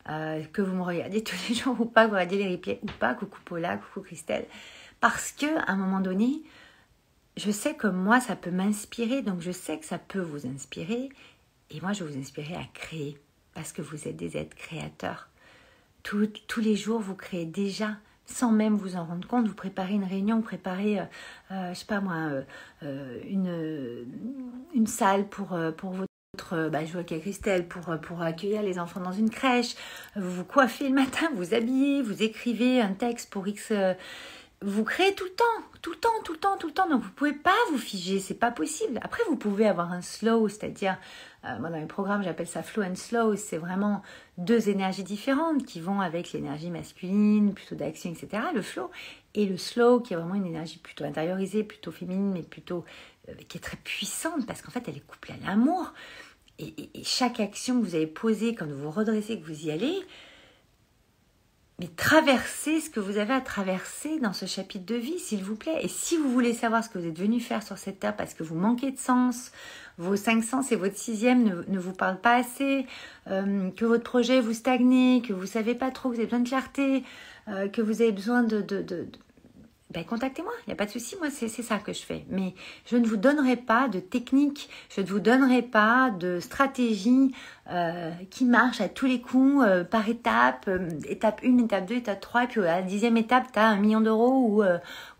euh, 0.10 0.44
que 0.54 0.62
vous 0.62 0.76
me 0.76 0.84
regardez 0.84 1.24
tous 1.24 1.36
les 1.50 1.56
jours 1.56 1.80
ou 1.80 1.86
pas, 1.86 2.08
vous 2.08 2.14
regardez 2.14 2.38
les 2.38 2.56
replays 2.56 2.80
ou 2.84 2.88
pas, 3.00 3.14
coucou 3.14 3.40
Paula, 3.46 3.78
coucou 3.78 4.02
Christelle. 4.02 4.46
Parce 5.00 5.32
que 5.32 5.46
à 5.46 5.72
un 5.72 5.76
moment 5.76 6.00
donné, 6.00 6.42
je 7.36 7.52
sais 7.52 7.76
que 7.76 7.88
moi, 7.88 8.20
ça 8.20 8.36
peut 8.36 8.52
m'inspirer, 8.52 9.22
donc 9.22 9.42
je 9.42 9.52
sais 9.52 9.78
que 9.78 9.86
ça 9.86 10.00
peut 10.00 10.22
vous 10.22 10.48
inspirer. 10.48 11.10
Et 11.70 11.82
moi, 11.82 11.94
je 11.94 12.04
vais 12.04 12.12
vous 12.12 12.20
inspirer 12.20 12.56
à 12.56 12.64
créer, 12.74 13.18
parce 13.54 13.74
que 13.74 13.82
vous 13.82 14.08
êtes 14.08 14.16
des 14.16 14.38
êtres 14.38 14.56
créateurs. 14.56 15.30
tous 16.04 16.62
les 16.62 16.76
jours, 16.76 17.00
vous 17.00 17.16
créez 17.16 17.46
déjà, 17.46 17.98
sans 18.26 18.52
même 18.52 18.76
vous 18.76 18.96
en 18.96 19.06
rendre 19.06 19.28
compte. 19.28 19.48
Vous 19.48 19.54
préparez 19.54 19.94
une 19.94 20.06
réunion, 20.06 20.38
vous 20.38 20.44
préparez, 20.44 21.00
euh, 21.00 21.04
euh, 21.52 21.74
je 21.74 21.80
sais 21.80 21.86
pas 21.86 22.00
moi, 22.00 22.16
une, 22.82 24.06
une 24.74 24.88
salle 24.88 25.28
pour, 25.28 25.58
pour 25.76 25.92
vos 25.92 26.06
bah, 26.52 26.86
je 26.86 26.94
vois 26.94 27.04
qu'il 27.04 27.20
Christelle 27.20 27.68
pour, 27.68 27.90
euh, 27.90 27.98
pour 27.98 28.22
accueillir 28.22 28.62
les 28.62 28.80
enfants 28.80 29.00
dans 29.00 29.12
une 29.12 29.30
crèche, 29.30 29.76
vous 30.16 30.30
vous 30.30 30.44
coiffez 30.44 30.88
le 30.88 30.96
matin, 30.96 31.28
vous 31.36 31.54
habillez, 31.54 32.02
vous 32.02 32.24
écrivez 32.24 32.82
un 32.82 32.94
texte 32.94 33.30
pour 33.30 33.48
X. 33.48 33.72
Euh, 33.72 33.94
vous 34.64 34.84
créez 34.84 35.14
tout 35.14 35.26
le 35.26 35.32
temps, 35.32 35.80
tout 35.84 35.92
le 35.92 35.98
temps, 35.98 36.10
tout 36.24 36.34
le 36.34 36.40
temps, 36.40 36.58
tout 36.58 36.68
le 36.68 36.74
temps. 36.74 36.90
Donc 36.90 37.04
vous 37.04 37.12
pouvez 37.12 37.34
pas 37.34 37.56
vous 37.72 37.78
figer, 37.78 38.20
c'est 38.20 38.34
pas 38.34 38.50
possible. 38.50 39.00
Après 39.04 39.22
vous 39.30 39.36
pouvez 39.36 39.68
avoir 39.68 39.92
un 39.92 40.02
slow, 40.02 40.48
c'est-à-dire 40.48 40.98
euh, 41.46 41.60
moi 41.60 41.70
dans 41.70 41.78
mes 41.78 41.86
programmes 41.86 42.24
j'appelle 42.24 42.48
ça 42.48 42.64
flow 42.64 42.84
and 42.84 42.96
slow. 42.96 43.36
C'est 43.36 43.58
vraiment 43.58 44.02
deux 44.40 44.70
énergies 44.70 45.04
différentes 45.04 45.64
qui 45.64 45.80
vont 45.80 46.02
avec 46.02 46.34
l'énergie 46.34 46.72
masculine, 46.72 47.54
plutôt 47.54 47.76
d'action, 47.76 48.12
etc. 48.12 48.44
Le 48.56 48.64
flow 48.64 48.90
et 49.38 49.46
le 49.46 49.58
slow 49.58 50.02
qui 50.02 50.14
est 50.14 50.18
vraiment 50.18 50.36
une 50.36 50.46
énergie 50.46 50.80
plutôt 50.80 51.06
intériorisée, 51.06 51.64
plutôt 51.64 51.92
féminine, 51.92 52.32
mais 52.34 52.44
plutôt 52.44 52.84
qui 53.48 53.58
est 53.58 53.62
très 53.62 53.78
puissante 53.78 54.46
parce 54.46 54.62
qu'en 54.62 54.72
fait 54.72 54.84
elle 54.88 54.98
est 54.98 55.06
couplée 55.06 55.36
à 55.44 55.48
l'amour 55.48 55.94
et, 56.60 56.90
chaque 57.04 57.40
action 57.40 57.80
que 57.80 57.86
vous 57.86 57.96
avez 57.96 58.08
posée 58.08 58.56
quand 58.56 58.66
vous 58.66 58.82
vous 58.82 58.92
redressez, 58.92 59.40
que 59.40 59.46
vous 59.46 59.66
y 59.66 59.72
allez, 59.72 59.96
mais 61.80 61.88
traversez 61.96 62.82
ce 62.82 62.90
que 62.90 63.00
vous 63.00 63.18
avez 63.18 63.34
à 63.34 63.42
traverser 63.42 64.20
dans 64.20 64.34
ce 64.34 64.48
chapitre 64.48 64.86
de 64.86 64.96
vie, 64.96 65.20
s'il 65.20 65.44
vous 65.44 65.56
plaît. 65.56 65.78
Et 65.82 65.88
si 65.88 66.18
vous 66.18 66.32
voulez 66.32 66.54
savoir 66.54 66.84
ce 66.84 66.90
que 66.90 66.98
vous 66.98 67.06
êtes 67.06 67.20
venu 67.20 67.40
faire 67.40 67.62
sur 67.62 67.78
cette 67.78 68.00
terre 68.00 68.16
parce 68.16 68.34
que 68.34 68.42
vous 68.42 68.56
manquez 68.56 68.92
de 68.92 68.98
sens, 68.98 69.52
vos 70.00 70.16
cinq 70.16 70.44
sens 70.44 70.72
et 70.72 70.76
votre 70.76 70.98
sixième 70.98 71.64
ne, 71.68 71.80
vous 71.80 71.94
parlent 71.94 72.20
pas 72.20 72.38
assez, 72.38 72.88
euh, 73.28 73.70
que 73.72 73.86
votre 73.86 74.04
projet 74.04 74.42
vous 74.42 74.54
stagne, 74.54 75.22
que 75.22 75.34
vous 75.34 75.46
savez 75.46 75.76
pas 75.76 75.92
trop, 75.92 76.10
que 76.10 76.16
vous 76.16 76.22
avez 76.22 76.28
besoin 76.28 76.40
de 76.40 76.50
clarté, 76.50 77.04
euh, 77.48 77.68
que 77.68 77.84
vous 77.84 78.02
avez 78.02 78.12
besoin 78.12 78.42
de 78.42 78.62
ben, 79.90 80.04
contactez-moi, 80.04 80.52
il 80.66 80.70
n'y 80.70 80.74
a 80.74 80.76
pas 80.76 80.86
de 80.86 80.92
souci, 80.92 81.16
moi 81.16 81.30
c'est 81.30 81.48
ça 81.48 81.78
que 81.78 81.94
je 81.94 82.02
fais. 82.02 82.26
Mais 82.30 82.54
je 82.86 82.98
ne 82.98 83.08
vous 83.08 83.16
donnerai 83.16 83.56
pas 83.56 83.88
de 83.88 84.02
technique, 84.02 84.70
je 84.94 85.00
ne 85.00 85.06
vous 85.06 85.20
donnerai 85.20 85.62
pas 85.62 86.10
de 86.10 86.42
stratégie 86.42 87.34
euh, 87.70 88.12
qui 88.30 88.44
marche 88.44 88.82
à 88.82 88.90
tous 88.90 89.06
les 89.06 89.22
coups, 89.22 89.64
euh, 89.66 89.86
par 89.86 90.10
étape, 90.10 90.66
euh, 90.68 90.90
étape 91.08 91.40
1, 91.42 91.58
étape 91.60 91.86
2, 91.86 91.96
étape 91.96 92.20
3, 92.20 92.44
et 92.44 92.48
puis 92.48 92.60
à 92.62 92.78
la 92.78 92.82
dixième 92.82 93.16
étape, 93.16 93.46
tu 93.54 93.60
as 93.60 93.68
un 93.70 93.78
million 93.78 94.02
d'euros 94.02 94.62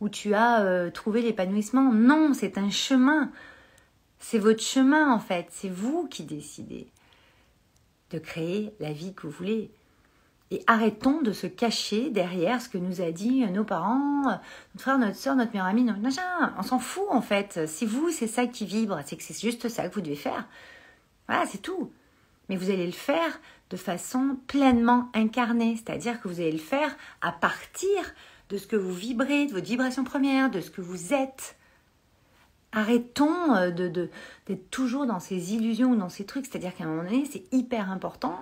où 0.02 0.10
tu 0.10 0.34
as 0.34 0.92
trouvé 0.92 1.22
l'épanouissement. 1.22 1.94
Non, 1.94 2.34
c'est 2.34 2.58
un 2.58 2.70
chemin. 2.70 3.32
C'est 4.20 4.40
votre 4.40 4.62
chemin 4.62 5.14
en 5.14 5.20
fait, 5.20 5.48
c'est 5.52 5.70
vous 5.70 6.08
qui 6.08 6.24
décidez 6.24 6.88
de 8.12 8.20
créer 8.20 8.74
la 8.82 8.92
vie 8.92 9.14
que 9.14 9.28
vous 9.28 9.34
voulez. 9.34 9.72
Et 10.50 10.64
arrêtons 10.66 11.22
de 11.22 11.34
se 11.34 11.46
cacher 11.46 12.10
derrière 12.10 12.62
ce 12.62 12.70
que 12.70 12.78
nous 12.78 13.02
a 13.02 13.12
dit 13.12 13.46
nos 13.48 13.66
parents, 13.66 14.22
notre 14.24 14.80
frère, 14.80 14.98
notre 14.98 15.18
soeur, 15.18 15.36
notre 15.36 15.52
meilleur 15.52 15.68
ami, 15.68 15.84
notre 15.84 16.00
machin. 16.00 16.54
On 16.58 16.64
s'en 16.64 16.80
fout 16.80 17.08
en 17.10 17.22
fait. 17.22 17.68
Si 17.68 17.86
vous, 17.86 18.12
c'est 18.12 18.28
ça 18.28 18.48
qui 18.48 18.66
vibre, 18.66 19.00
c'est 19.06 19.18
que 19.18 19.24
c'est 19.24 19.38
juste 19.40 19.68
ça 19.68 19.90
que 19.90 19.94
vous 19.94 20.02
devez 20.02 20.16
faire. 20.16 20.48
Voilà, 21.28 21.46
c'est 21.46 21.62
tout. 21.62 21.92
Mais 22.48 22.56
vous 22.56 22.70
allez 22.70 22.86
le 22.86 22.94
faire 22.94 23.40
de 23.70 23.78
façon 23.78 24.38
pleinement 24.48 25.10
incarnée, 25.14 25.76
c'est-à-dire 25.76 26.22
que 26.22 26.28
vous 26.28 26.40
allez 26.40 26.54
le 26.54 26.58
faire 26.58 26.96
à 27.22 27.32
partir 27.32 28.14
de 28.50 28.58
ce 28.58 28.68
que 28.68 28.76
vous 28.76 28.94
vibrez, 28.94 29.48
de 29.48 29.52
votre 29.52 29.66
vibration 29.66 30.04
première, 30.04 30.50
de 30.50 30.62
ce 30.62 30.72
que 30.72 30.82
vous 30.82 31.14
êtes. 31.14 31.58
Arrêtons 32.72 33.56
euh, 33.56 33.72
de, 33.72 34.10
d'être 34.46 34.70
toujours 34.70 35.06
dans 35.06 35.20
ces 35.20 35.54
illusions 35.54 35.92
ou 35.92 35.96
dans 35.96 36.10
ces 36.10 36.26
trucs, 36.26 36.46
c'est-à-dire 36.46 36.76
qu'à 36.76 36.86
un 36.86 36.88
moment 36.88 37.04
donné, 37.04 37.28
c'est 37.30 37.44
hyper 37.52 37.92
important 37.92 38.40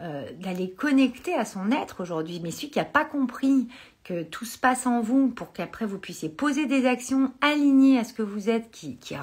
euh, 0.00 0.30
d'aller 0.40 0.70
connecter 0.70 1.34
à 1.34 1.44
son 1.44 1.70
être 1.70 2.02
aujourd'hui. 2.02 2.40
Mais 2.42 2.50
celui 2.50 2.70
qui 2.70 2.78
n'a 2.78 2.84
pas 2.84 3.04
compris 3.04 3.68
que 4.04 4.22
tout 4.22 4.44
se 4.44 4.56
passe 4.56 4.86
en 4.86 5.00
vous 5.00 5.28
pour 5.28 5.52
qu'après 5.52 5.84
vous 5.84 5.98
puissiez 5.98 6.28
poser 6.28 6.66
des 6.66 6.86
actions 6.86 7.32
alignées 7.40 7.98
à 7.98 8.04
ce 8.04 8.12
que 8.12 8.22
vous 8.22 8.48
êtes, 8.48 8.70
qui, 8.70 8.98
qui, 8.98 9.16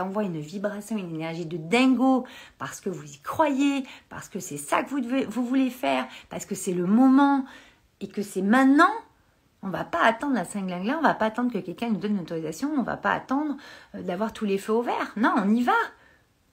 envoie 0.00 0.22
une 0.22 0.38
vibration, 0.38 0.96
une 0.96 1.14
énergie 1.14 1.46
de 1.46 1.56
dingo, 1.56 2.24
parce 2.58 2.80
que 2.80 2.90
vous 2.90 3.12
y 3.12 3.18
croyez, 3.18 3.82
parce 4.08 4.28
que 4.28 4.38
c'est 4.38 4.56
ça 4.56 4.84
que 4.84 4.90
vous, 4.90 5.00
devez, 5.00 5.24
vous 5.24 5.44
voulez 5.44 5.70
faire, 5.70 6.06
parce 6.28 6.44
que 6.44 6.54
c'est 6.54 6.74
le 6.74 6.86
moment 6.86 7.44
et 8.00 8.06
que 8.06 8.22
c'est 8.22 8.42
maintenant, 8.42 8.92
on 9.62 9.68
va 9.68 9.84
pas 9.84 10.02
attendre 10.04 10.34
la 10.34 10.44
cinglingla, 10.44 10.98
on 10.98 11.02
va 11.02 11.14
pas 11.14 11.26
attendre 11.26 11.52
que 11.52 11.58
quelqu'un 11.58 11.88
nous 11.88 11.98
donne 11.98 12.12
une 12.12 12.20
autorisation, 12.20 12.70
on 12.76 12.82
va 12.82 12.96
pas 12.96 13.12
attendre 13.12 13.56
euh, 13.94 14.02
d'avoir 14.02 14.32
tous 14.32 14.44
les 14.44 14.58
feux 14.58 14.74
au 14.74 14.82
vert. 14.82 15.12
Non, 15.16 15.34
on 15.36 15.50
y 15.50 15.62
va. 15.62 15.72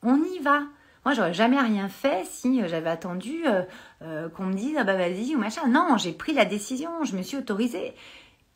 On 0.01 0.17
y 0.23 0.39
va. 0.39 0.63
Moi, 1.07 1.13
j'aurais 1.13 1.33
jamais 1.33 1.57
rien 1.57 1.87
fait 1.87 2.25
si 2.25 2.61
euh, 2.61 2.67
j'avais 2.67 2.89
attendu 2.89 3.47
euh, 3.47 3.61
euh, 4.01 4.27
qu'on 4.27 4.47
me 4.47 4.53
dise 4.53 4.75
ah 4.77 4.83
bah 4.83 4.97
vas-y 4.97 5.37
ou 5.37 5.39
machin. 5.39 5.65
Non, 5.69 5.95
j'ai 5.95 6.11
pris 6.11 6.33
la 6.33 6.43
décision, 6.43 7.05
je 7.05 7.15
me 7.15 7.21
suis 7.21 7.37
autorisée 7.37 7.93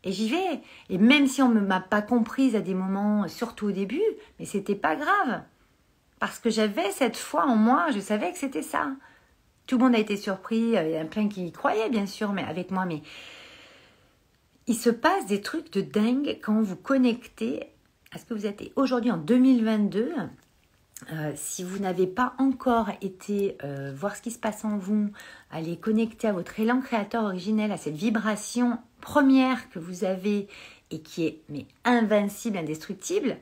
et 0.03 0.11
j'y 0.11 0.27
vais. 0.27 0.59
Et 0.89 0.97
même 0.97 1.27
si 1.27 1.41
on 1.41 1.47
ne 1.47 1.61
m'a 1.61 1.79
pas 1.79 2.01
comprise 2.01 2.57
à 2.57 2.59
des 2.59 2.73
moments, 2.73 3.25
surtout 3.29 3.67
au 3.67 3.71
début, 3.71 4.03
mais 4.37 4.43
c'était 4.43 4.75
pas 4.75 4.97
grave 4.97 5.43
parce 6.19 6.39
que 6.39 6.49
j'avais 6.49 6.91
cette 6.91 7.15
foi 7.15 7.45
en 7.45 7.55
moi, 7.55 7.85
je 7.93 8.01
savais 8.01 8.33
que 8.33 8.37
c'était 8.37 8.63
ça. 8.63 8.97
tout 9.65 9.77
le 9.77 9.85
monde 9.85 9.95
a 9.95 9.99
été 9.99 10.17
surpris. 10.17 10.73
Il 10.75 10.91
y 10.91 10.97
en 10.99 11.03
a 11.03 11.05
plein 11.05 11.29
qui 11.29 11.47
y 11.47 11.53
croyaient, 11.53 11.89
bien 11.89 12.05
sûr, 12.05 12.33
mais 12.33 12.43
avec 12.43 12.69
moi. 12.69 12.83
Mais 12.83 13.01
il 14.67 14.75
se 14.75 14.89
passe 14.89 15.25
des 15.25 15.39
trucs 15.39 15.71
de 15.71 15.79
dingue 15.79 16.37
quand 16.43 16.59
vous 16.61 16.75
connectez 16.75 17.63
à 18.11 18.17
ce 18.17 18.25
que 18.25 18.33
vous 18.33 18.45
êtes. 18.45 18.61
Aujourd'hui, 18.75 19.09
en 19.09 19.15
2022, 19.17 20.11
euh, 21.11 21.31
si 21.35 21.63
vous 21.63 21.79
n'avez 21.79 22.07
pas 22.07 22.33
encore 22.37 22.89
été 23.01 23.57
euh, 23.63 23.91
voir 23.95 24.15
ce 24.15 24.21
qui 24.21 24.31
se 24.31 24.39
passe 24.39 24.63
en 24.63 24.77
vous, 24.77 25.11
aller 25.49 25.77
connecter 25.77 26.27
à 26.27 26.33
votre 26.33 26.59
élan 26.59 26.79
créateur 26.79 27.23
originel, 27.23 27.71
à 27.71 27.77
cette 27.77 27.95
vibration 27.95 28.77
première 29.01 29.69
que 29.69 29.79
vous 29.79 30.03
avez 30.03 30.47
et 30.91 31.01
qui 31.01 31.25
est 31.25 31.41
mais 31.49 31.65
invincible, 31.85 32.57
indestructible, 32.57 33.37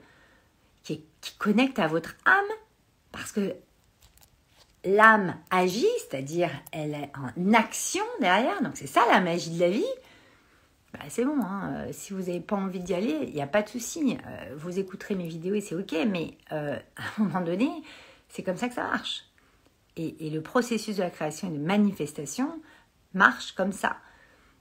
qui, 0.83 1.03
qui 1.21 1.35
connecte 1.37 1.79
à 1.79 1.87
votre 1.87 2.15
âme, 2.25 2.57
parce 3.11 3.31
que 3.31 3.55
l'âme 4.85 5.35
agit, 5.51 5.85
c'est-à-dire 5.99 6.49
elle 6.71 6.93
est 6.93 7.11
en 7.17 7.53
action 7.53 8.05
derrière, 8.21 8.61
donc 8.61 8.77
c'est 8.77 8.87
ça 8.87 9.01
la 9.11 9.19
magie 9.19 9.51
de 9.51 9.59
la 9.59 9.69
vie. 9.69 9.83
Bah, 10.93 10.99
c'est 11.07 11.23
bon, 11.23 11.39
hein. 11.43 11.73
euh, 11.75 11.89
si 11.91 12.13
vous 12.13 12.19
n'avez 12.19 12.39
pas 12.39 12.55
envie 12.55 12.79
d'y 12.79 12.95
aller, 12.95 13.19
il 13.27 13.33
n'y 13.33 13.41
a 13.41 13.47
pas 13.47 13.61
de 13.61 13.69
souci. 13.69 14.17
Euh, 14.25 14.55
vous 14.57 14.79
écouterez 14.79 15.13
mes 15.13 15.27
vidéos 15.27 15.53
et 15.53 15.61
c'est 15.61 15.75
ok, 15.75 15.95
mais 16.07 16.35
euh, 16.51 16.79
à 16.97 17.01
un 17.01 17.23
moment 17.23 17.41
donné, 17.41 17.69
c'est 18.27 18.41
comme 18.41 18.57
ça 18.57 18.69
que 18.69 18.73
ça 18.73 18.83
marche. 18.83 19.25
Et, 19.97 20.29
le 20.29 20.41
processus 20.41 20.95
de 20.95 21.03
la 21.03 21.09
création 21.09 21.49
et 21.49 21.51
de 21.51 21.63
manifestation 21.63 22.61
marche 23.13 23.51
comme 23.51 23.73
ça. 23.73 23.97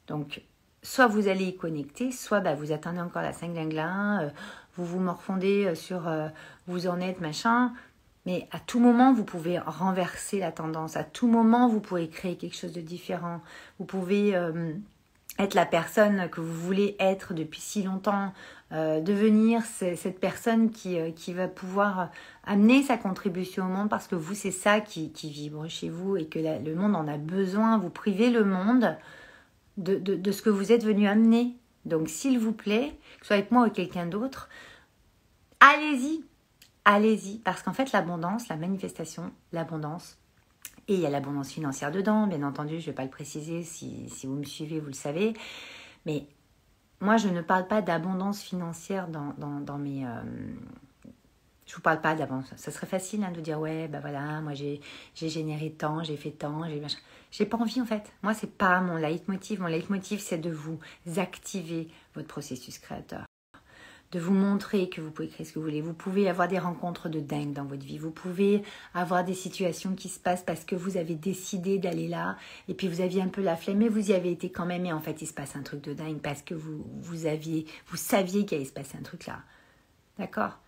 Donc, 0.09 0.43
soit 0.83 1.07
vous 1.07 1.29
allez 1.29 1.45
y 1.45 1.57
connecter, 1.57 2.11
soit 2.11 2.41
bah, 2.41 2.55
vous 2.55 2.73
attendez 2.73 3.01
encore 3.01 3.23
la 3.23 3.33
5 3.33 3.53
glingla, 3.53 4.33
vous 4.77 4.85
vous 4.85 4.99
morfondez 4.99 5.77
sur 5.77 6.11
vous 6.67 6.89
en 6.89 7.01
êtes, 7.01 7.21
machin. 7.21 7.73
Mais 8.27 8.49
à 8.51 8.59
tout 8.59 8.81
moment, 8.81 9.13
vous 9.13 9.23
pouvez 9.23 9.61
renverser 9.61 10.41
la 10.41 10.51
tendance. 10.51 10.97
À 10.97 11.05
tout 11.05 11.29
moment, 11.29 11.69
vous 11.69 11.81
pouvez 11.81 12.09
créer 12.09 12.37
quelque 12.37 12.57
chose 12.57 12.73
de 12.73 12.81
différent. 12.81 13.41
Vous 13.79 13.85
pouvez 13.85 14.35
être 15.39 15.55
la 15.55 15.67
personne 15.67 16.29
que 16.31 16.41
vous 16.41 16.55
voulez 16.55 16.97
être 16.99 17.33
depuis 17.33 17.61
si 17.61 17.83
longtemps, 17.83 18.33
euh, 18.73 19.01
devenir 19.01 19.63
cette 19.63 20.21
personne 20.21 20.71
qui, 20.71 20.99
euh, 20.99 21.11
qui, 21.11 21.33
va 21.33 21.49
pouvoir 21.49 22.11
amener 22.45 22.83
sa 22.83 22.99
contribution 22.99 23.65
au 23.65 23.69
monde 23.69 23.89
parce 23.89 24.09
que 24.09 24.15
vous, 24.15 24.35
c'est 24.35 24.51
ça 24.51 24.81
qui, 24.81 25.11
vibre 25.23 25.69
chez 25.69 25.89
vous 25.89 26.17
et 26.17 26.27
que 26.27 26.39
le 26.39 26.75
monde 26.75 26.95
en 26.97 27.09
a 27.09 27.17
besoin. 27.17 27.79
Vous 27.79 27.89
privez 27.89 28.31
le 28.31 28.45
monde 28.45 28.97
de, 29.79 29.97
de, 29.97 30.33
ce 30.33 30.43
que 30.43 30.51
vous 30.51 30.73
êtes 30.73 30.85
venu 30.85 31.07
amener. 31.07 31.57
Donc, 31.87 32.09
s'il 32.09 32.39
vous 32.39 32.53
plaît, 32.53 32.99
que 33.21 33.25
ce 33.25 33.29
soit 33.29 33.37
avec 33.37 33.51
moi 33.53 33.67
ou 33.67 33.71
quelqu'un 33.71 34.07
d'autre, 34.07 34.51
allez-y, 35.61 36.25
allez-y, 36.85 37.39
parce 37.39 37.63
qu'en 37.63 37.73
fait, 37.73 37.93
l'abondance, 37.93 38.49
la 38.49 38.57
manifestation, 38.57 39.33
l'abondance, 39.53 40.19
et 40.89 40.95
il 40.95 41.01
y 41.01 41.07
a 41.07 41.11
l'abondance 41.11 41.51
financière 41.51 41.93
dedans, 41.93 42.27
bien 42.27 42.43
entendu, 42.43 42.81
je 42.81 42.87
ne 42.87 42.87
vais 42.87 42.93
pas 42.93 43.05
le 43.05 43.11
préciser, 43.11 43.63
si, 43.63 44.09
si, 44.09 44.27
vous 44.27 44.35
me 44.35 44.45
suivez, 44.45 44.81
vous 44.81 44.87
le 44.87 44.95
savez. 44.95 45.35
Mais 46.07 46.27
moi, 47.01 47.19
je 47.19 47.29
ne 47.29 47.43
parle 47.43 47.69
pas 47.69 47.83
d'abondance 47.83 48.43
financière 48.43 49.09
dans, 49.09 49.35
dans, 49.37 49.61
dans 49.61 49.79
mes... 49.79 50.07
Euh, 50.07 50.23
je 51.67 51.75
vous 51.75 51.83
parle 51.83 52.01
pas 52.01 52.15
d'abondance. 52.15 52.51
Ça 52.57 52.71
serait 52.71 52.87
facile 52.87 53.23
hein, 53.23 53.31
de 53.31 53.43
dire, 53.43 53.61
ouais, 53.61 53.89
bah 53.89 54.01
voilà, 54.01 54.41
moi 54.41 54.55
j'ai 54.55 54.81
généré 55.15 55.71
tant, 55.71 56.03
j'ai 56.03 56.17
fait 56.17 56.31
tant, 56.31 56.67
j'ai 56.67 56.81
machin. 56.81 56.99
J'ai 57.31 57.45
pas 57.45 57.59
envie 57.59 57.83
en 57.83 57.85
fait. 57.85 58.11
Moi, 58.23 58.33
c'est 58.33 58.57
pas 58.57 58.81
mon 58.81 58.97
leitmotiv. 58.97 59.61
Mon 59.61 59.67
leitmotiv, 59.67 60.19
c'est 60.19 60.39
de 60.39 60.51
vous 60.51 60.81
activer 61.19 61.89
votre 62.15 62.27
processus 62.27 62.79
créateur 62.79 63.28
de 64.13 64.19
vous 64.19 64.33
montrer 64.33 64.89
que 64.89 65.01
vous 65.01 65.11
pouvez 65.11 65.29
créer 65.29 65.45
ce 65.45 65.53
que 65.53 65.59
vous 65.59 65.67
voulez. 65.67 65.83
Vous 65.83 65.93
pouvez 65.93 66.29
avoir 66.29 66.49
des 66.49 66.59
rencontres 66.59 67.09
de 67.09 67.21
dingue 67.21 67.53
dans 67.53 67.65
votre 67.65 67.85
vie. 67.85 67.99
Vous 67.99 68.11
pouvez 68.11 68.63
avoir 68.95 69.23
des 69.25 69.35
situations 69.35 69.95
qui 69.95 70.09
se 70.09 70.19
passent 70.19 70.43
parce 70.43 70.65
que 70.65 70.75
vous 70.75 70.97
avez 70.97 71.15
décidé 71.15 71.79
d'aller 71.79 72.09
là 72.09 72.37
et 72.69 72.75
puis 72.75 72.89
vous 72.89 73.03
aviez 73.03 73.21
un 73.21 73.29
peu 73.29 73.43
la 73.43 73.57
flemme, 73.57 73.79
mais 73.79 73.89
vous 73.89 74.11
y 74.11 74.15
avez 74.15 74.31
été 74.31 74.51
quand 74.51 74.65
même 74.65 74.87
et 74.87 74.93
en 74.93 75.01
fait 75.01 75.21
il 75.21 75.27
se 75.27 75.35
passe 75.35 75.57
un 75.57 75.63
truc 75.63 75.83
de 75.83 75.93
dingue 75.93 76.21
parce 76.21 76.43
que 76.43 76.55
vous, 76.55 76.85
vous, 77.01 77.27
aviez, 77.27 77.67
vous 77.89 77.97
saviez 77.97 78.47
qu'il 78.47 78.57
allait 78.57 78.67
se 78.67 78.73
passer 78.73 78.97
un 78.99 79.03
truc 79.03 79.27
là. 79.27 79.41
D'accord? 80.19 80.59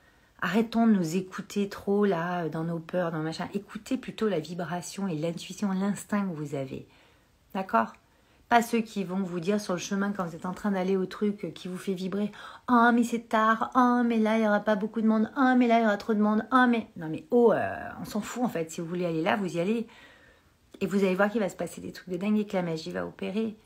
Arrêtons 0.42 0.86
de 0.86 0.92
nous 0.92 1.16
écouter 1.16 1.68
trop 1.68 2.04
là 2.04 2.48
dans 2.48 2.64
nos 2.64 2.78
peurs, 2.78 3.10
dans 3.10 3.18
nos 3.18 3.24
machins. 3.24 3.48
Écoutez 3.54 3.96
plutôt 3.96 4.28
la 4.28 4.40
vibration 4.40 5.08
et 5.08 5.14
l'intuition, 5.14 5.72
l'instinct 5.72 6.26
que 6.28 6.34
vous 6.34 6.54
avez. 6.54 6.86
D'accord? 7.54 7.92
Pas 8.50 8.62
ceux 8.62 8.80
qui 8.80 9.04
vont 9.04 9.22
vous 9.22 9.38
dire 9.38 9.60
sur 9.60 9.74
le 9.74 9.78
chemin 9.78 10.10
quand 10.10 10.26
vous 10.26 10.34
êtes 10.34 10.44
en 10.44 10.52
train 10.52 10.72
d'aller 10.72 10.96
au 10.96 11.06
truc 11.06 11.54
qui 11.54 11.68
vous 11.68 11.78
fait 11.78 11.94
vibrer 11.94 12.32
Oh, 12.68 12.90
mais 12.92 13.04
c'est 13.04 13.28
tard. 13.28 13.70
Oh, 13.76 14.02
mais 14.04 14.18
là, 14.18 14.36
il 14.38 14.40
n'y 14.40 14.48
aura 14.48 14.58
pas 14.58 14.74
beaucoup 14.74 15.00
de 15.00 15.06
monde. 15.06 15.30
Oh, 15.36 15.54
mais 15.56 15.68
là, 15.68 15.78
il 15.78 15.84
y 15.84 15.86
aura 15.86 15.96
trop 15.96 16.14
de 16.14 16.20
monde. 16.20 16.44
Oh, 16.52 16.66
mais. 16.68 16.88
Non, 16.96 17.08
mais 17.08 17.24
oh, 17.30 17.52
euh, 17.52 17.76
on 18.00 18.04
s'en 18.04 18.20
fout 18.20 18.42
en 18.42 18.48
fait. 18.48 18.68
Si 18.68 18.80
vous 18.80 18.88
voulez 18.88 19.06
aller 19.06 19.22
là, 19.22 19.36
vous 19.36 19.56
y 19.56 19.60
allez. 19.60 19.86
Et 20.80 20.86
vous 20.88 21.04
allez 21.04 21.14
voir 21.14 21.30
qu'il 21.30 21.40
va 21.40 21.48
se 21.48 21.54
passer 21.54 21.80
des 21.80 21.92
trucs 21.92 22.08
de 22.08 22.16
dingue 22.16 22.38
et 22.38 22.44
que 22.44 22.56
la 22.56 22.62
magie 22.62 22.90
va 22.90 23.06
opérer. 23.06 23.56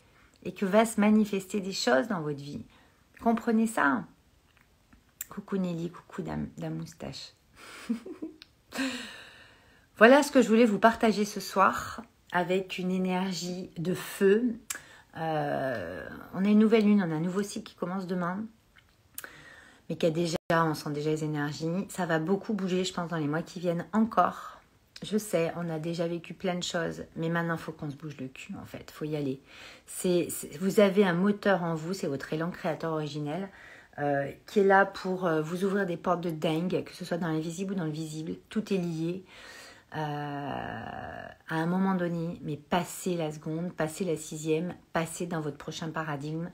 Et 0.42 0.53
que 0.53 0.66
va 0.66 0.85
se 0.85 1.01
manifester 1.01 1.61
des 1.61 1.73
choses 1.73 2.09
dans 2.09 2.20
votre 2.20 2.42
vie. 2.42 2.66
Comprenez 3.23 3.66
ça. 3.66 4.05
Coucou 5.31 5.57
Nelly, 5.57 5.90
coucou 5.92 6.20
Dame, 6.20 6.49
Dame 6.59 6.75
Moustache. 6.75 7.33
voilà 9.97 10.23
ce 10.23 10.31
que 10.31 10.42
je 10.42 10.49
voulais 10.49 10.66
vous 10.66 10.79
partager 10.79 11.25
ce 11.25 11.40
soir 11.40 12.03
avec 12.35 12.79
une 12.79 12.90
énergie 12.90 13.70
de 13.79 13.94
feu. 13.94 14.57
Euh, 15.16 16.07
on 16.35 16.44
a 16.44 16.49
une 16.49 16.59
nouvelle 16.59 16.85
lune, 16.85 17.03
on 17.07 17.11
a 17.11 17.14
un 17.14 17.20
nouveau 17.20 17.42
cycle 17.42 17.70
qui 17.70 17.77
commence 17.77 18.07
demain, 18.07 18.44
mais 19.88 19.97
qui 19.97 20.05
a 20.05 20.11
déjà, 20.11 20.37
on 20.51 20.75
sent 20.75 20.90
déjà 20.90 21.11
les 21.11 21.25
énergies. 21.25 21.87
Ça 21.88 22.05
va 22.05 22.18
beaucoup 22.18 22.53
bouger, 22.53 22.85
je 22.85 22.92
pense, 22.92 23.09
dans 23.09 23.16
les 23.16 23.29
mois 23.29 23.42
qui 23.42 23.61
viennent 23.61 23.87
encore. 23.92 24.61
Je 25.03 25.16
sais, 25.16 25.53
on 25.57 25.70
a 25.70 25.79
déjà 25.79 26.09
vécu 26.09 26.35
plein 26.35 26.57
de 26.57 26.62
choses, 26.62 27.05
mais 27.14 27.29
maintenant, 27.29 27.55
il 27.55 27.61
faut 27.61 27.73
qu'on 27.73 27.90
se 27.90 27.97
bouge 27.97 28.16
le 28.18 28.27
cul, 28.27 28.55
en 28.61 28.64
fait. 28.64 28.87
Il 28.88 28.92
faut 28.92 29.05
y 29.05 29.16
aller. 29.16 29.40
Vous 30.61 30.81
avez 30.81 31.05
un 31.05 31.12
moteur 31.12 31.62
en 31.62 31.75
vous, 31.75 31.94
c'est 31.94 32.07
votre 32.09 32.33
élan 32.33 32.51
créateur 32.51 32.92
originel, 32.92 33.49
euh, 34.01 34.29
qui 34.47 34.61
est 34.61 34.64
là 34.64 34.87
pour 34.87 35.27
euh, 35.27 35.40
vous 35.40 35.64
ouvrir 35.64 35.87
des 35.87 35.97
portes 35.97 36.23
de 36.23 36.31
dingue, 36.31 36.83
que 36.83 36.92
ce 36.92 37.05
soit 37.05 37.18
dans 37.18 37.29
l'invisible 37.29 37.75
ou 37.75 37.77
dans 37.77 37.85
le 37.85 37.92
visible. 37.92 38.35
Tout 38.49 38.73
est 38.73 38.79
lié. 38.79 39.25
Euh, 39.96 40.00
à 41.48 41.57
un 41.57 41.66
moment 41.66 41.94
donné, 41.94 42.40
mais 42.42 42.57
passez 42.57 43.16
la 43.16 43.30
seconde, 43.30 43.72
passez 43.72 44.04
la 44.04 44.16
sixième, 44.16 44.74
passez 44.92 45.26
dans 45.26 45.40
votre 45.40 45.59
prochain 45.59 45.90
paradigme, 45.90 46.50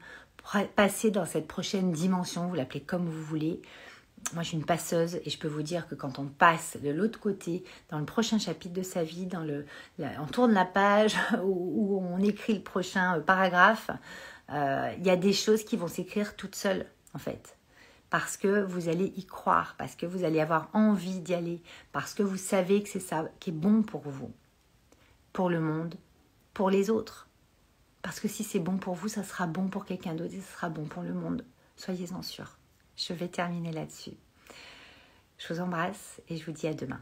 passez 0.75 1.11
dans 1.11 1.25
cette 1.25 1.47
prochaine 1.47 1.93
dimension, 1.93 2.49
vous 2.49 2.55
l'appelez 2.55 2.81
comme 2.81 3.07
vous 3.07 3.23
voulez. 3.23 3.63
Moi, 4.35 4.43
je 4.43 4.49
suis 4.49 4.59
une 4.59 4.67
passeuse 4.67 5.21
et 5.25 5.31
je 5.31 5.39
peux 5.39 5.49
vous 5.49 5.63
dire 5.63 5.89
que 5.89 5.95
quand 5.95 6.19
on 6.19 6.27
passe 6.27 6.77
de 6.83 6.91
l'autre 6.91 7.19
côté, 7.19 7.65
dans 7.89 7.99
le 7.99 8.05
prochain 8.05 8.39
chapitre 8.39 8.75
de 8.75 8.83
sa 8.83 9.03
vie, 9.03 9.25
dans 9.25 9.41
le, 9.41 9.65
on 9.99 10.27
tourne 10.27 10.53
la 10.53 10.67
page 10.67 11.17
où, 11.43 12.03
on 12.05 12.19
écrit 12.19 12.55
le 12.55 12.63
prochain 12.63 13.17
euh, 13.17 13.21
paragraphe, 13.21 13.91
euh, 14.53 14.93
il 14.99 15.07
y 15.07 15.11
a 15.11 15.17
des 15.17 15.33
choses 15.33 15.65
qui 15.65 15.77
vont 15.77 15.89
s'écrire 15.89 16.37
toutes 16.37 16.57
seules, 16.57 16.85
en 17.15 17.19
fait 17.19 17.57
parce 18.11 18.37
que 18.37 18.63
vous 18.63 18.89
allez 18.89 19.13
y 19.17 19.25
croire, 19.25 19.77
parce 19.79 19.95
que 19.95 20.05
vous 20.05 20.25
allez 20.25 20.41
avoir 20.41 20.69
envie 20.75 21.21
d'y 21.21 21.33
aller, 21.33 21.63
parce 21.93 22.13
que 22.13 22.25
vous 22.25 22.37
savez 22.37 22.83
que 22.83 22.89
c'est 22.89 23.01
ça 23.01 23.29
qui 23.39 23.51
est 23.51 23.55
bon 23.55 23.83
pour 23.83 24.03
vous, 24.03 24.33
pour 25.33 25.49
le 25.49 25.61
monde, 25.61 25.95
pour 26.53 26.71
les 26.71 26.91
autres. 26.91 27.29
Parce 28.03 28.19
que 28.19 28.29
si 28.29 28.43
c'est 28.43 28.59
bon 28.59 28.79
pour 28.79 28.95
vous, 28.95 29.09
ça 29.09 29.23
sera 29.23 29.47
bon 29.47 29.69
pour 29.69 29.85
quelqu'un 29.85 30.15
d'autre 30.15 30.35
et 30.35 30.41
ça 30.41 30.53
sera 30.53 30.69
bon 30.71 30.87
pour 30.87 31.03
le 31.03 31.15
monde. 31.15 31.45
Soyez-en 31.77 32.23
sûrs. 32.23 32.59
Je 32.97 33.13
vais 33.13 33.29
terminer 33.29 33.73
là-dessus. 33.73 34.17
Je 35.39 35.53
vous 35.53 35.61
embrasse 35.61 36.21
et 36.29 36.37
je 36.37 36.45
vous 36.45 36.53
dis 36.53 36.67
à 36.67 36.75
demain. 36.75 37.01